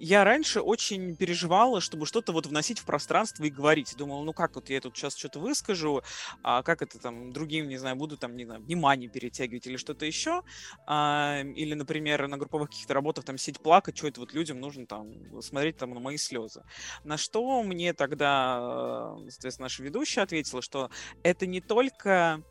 [0.00, 3.94] я раньше очень переживала, чтобы что-то вот вносить в пространство и говорить.
[3.96, 6.02] Думала, ну как вот я тут сейчас что-то выскажу,
[6.42, 10.06] а как это там другим, не знаю, буду там, не знаю, внимание перетягивать или что-то
[10.06, 10.42] еще.
[10.86, 14.86] А, или, например, на групповых каких-то работах там сидеть плакать, что это вот людям нужно
[14.86, 15.12] там
[15.42, 16.62] смотреть там на мои слезы.
[17.04, 20.90] На что мне тогда, соответственно, наша ведущая ответила, что
[21.22, 22.42] это не только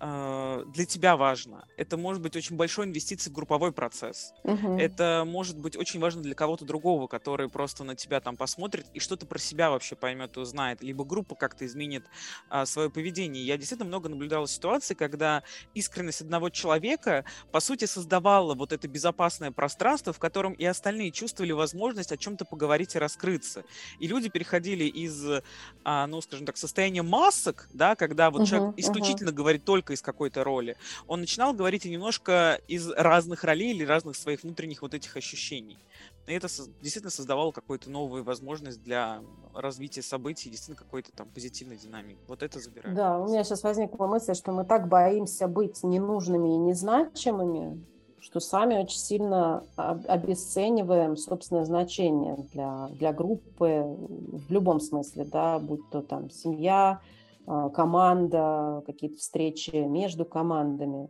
[0.00, 1.66] для тебя важно.
[1.76, 4.32] Это может быть очень большой инвестицией в групповой процесс.
[4.44, 4.78] Угу.
[4.78, 9.00] Это может быть очень важно для кого-то другого, который просто на тебя там посмотрит и
[9.00, 10.82] что-то про себя вообще поймет и узнает.
[10.82, 12.06] Либо группа как-то изменит
[12.50, 13.44] э, свое поведение.
[13.44, 15.42] Я действительно много наблюдала ситуации, когда
[15.74, 21.52] искренность одного человека, по сути, создавала вот это безопасное пространство, в котором и остальные чувствовали
[21.52, 23.64] возможность о чем-то поговорить и раскрыться.
[23.98, 25.42] И люди переходили из, э,
[25.84, 29.94] ну, скажем так, состояния масок, да, когда вот uh человек исключительно uh говорит только только
[29.94, 30.76] из какой-то роли.
[31.08, 35.78] Он начинал говорить немножко из разных ролей или разных своих внутренних вот этих ощущений.
[36.26, 36.48] И это
[36.80, 39.20] действительно создавало какую-то новую возможность для
[39.54, 42.18] развития событий, действительно какой-то там позитивной динамики.
[42.28, 42.94] Вот это забираю.
[42.94, 47.84] Да, у меня сейчас возникла мысль, что мы так боимся быть ненужными и незначимыми,
[48.20, 55.88] что сами очень сильно обесцениваем собственное значение для, для группы в любом смысле, да, будь
[55.90, 57.00] то там семья,
[57.46, 61.08] команда, какие-то встречи между командами.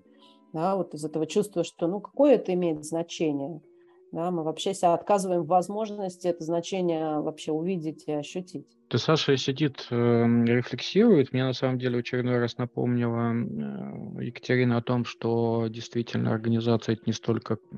[0.53, 3.61] Да, вот из этого чувства, что ну какое это имеет значение.
[4.13, 8.67] Да, мы вообще себя отказываем в возможности это значение вообще увидеть и ощутить.
[8.89, 11.33] Ты, Саша, сидит, э, рефлексирует.
[11.33, 17.03] Мне на самом деле очередной раз напомнила э, Екатерина о том, что действительно организация это
[17.07, 17.77] не столько э,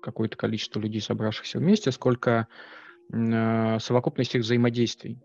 [0.00, 2.48] какое-то количество людей, собравшихся вместе, сколько
[3.10, 5.18] совокупность их взаимодействий.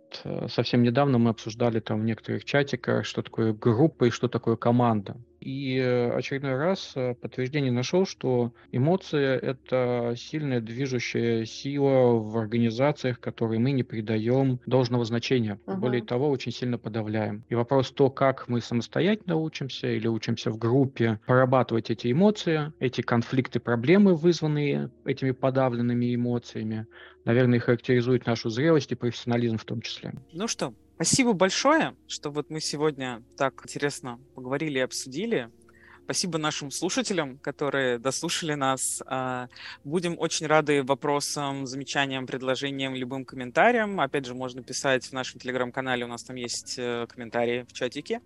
[0.48, 5.18] Совсем недавно мы обсуждали там в некоторых чатиках, что такое группа и что такое команда.
[5.44, 13.60] И э, очередной раз подтверждение нашел, что эмоция– это сильная движущая сила в организациях, которые
[13.60, 15.60] мы не придаем должного значения.
[15.66, 15.76] Uh-huh.
[15.76, 17.44] Более того, очень сильно подавляем.
[17.50, 23.02] И вопрос то, как мы самостоятельно учимся или учимся в группе прорабатывать эти эмоции, эти
[23.02, 26.88] конфликты, проблемы, вызванные этими подавленными эмоциями,
[27.26, 30.14] наверное, характеризует нашу зрелость и профессионализм в том числе.
[30.32, 35.50] Ну что, спасибо большое, что вот мы сегодня так интересно поговорили и обсудили.
[36.06, 39.02] Спасибо нашим слушателям, которые дослушали нас.
[39.06, 39.48] А,
[39.86, 44.02] будем очень рады вопросам, замечаниям, предложениям, любым комментариям.
[44.02, 48.22] Опять же, можно писать в нашем телеграм-канале, у нас там есть э, комментарии в чатике.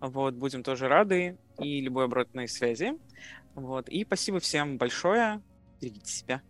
[0.00, 2.92] Вот, будем тоже рады и любой обратной связи.
[3.54, 5.40] Вот, и спасибо всем большое.
[5.80, 6.42] Берегите себя.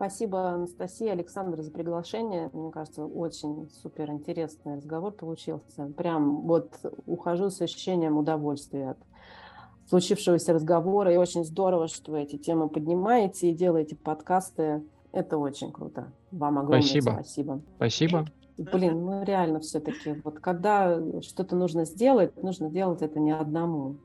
[0.00, 2.48] Спасибо, Анастасия, Александр, за приглашение.
[2.54, 5.92] Мне кажется, очень супер интересный разговор получился.
[5.94, 6.70] Прям вот
[7.04, 8.98] ухожу с ощущением удовольствия от
[9.90, 11.12] случившегося разговора.
[11.12, 14.82] И очень здорово, что вы эти темы поднимаете и делаете подкасты.
[15.12, 16.10] Это очень круто.
[16.30, 17.10] Вам огромное спасибо.
[17.10, 17.60] Спасибо.
[17.76, 18.26] спасибо.
[18.56, 23.96] Блин, ну реально все-таки, вот когда что-то нужно сделать, нужно делать это не одному.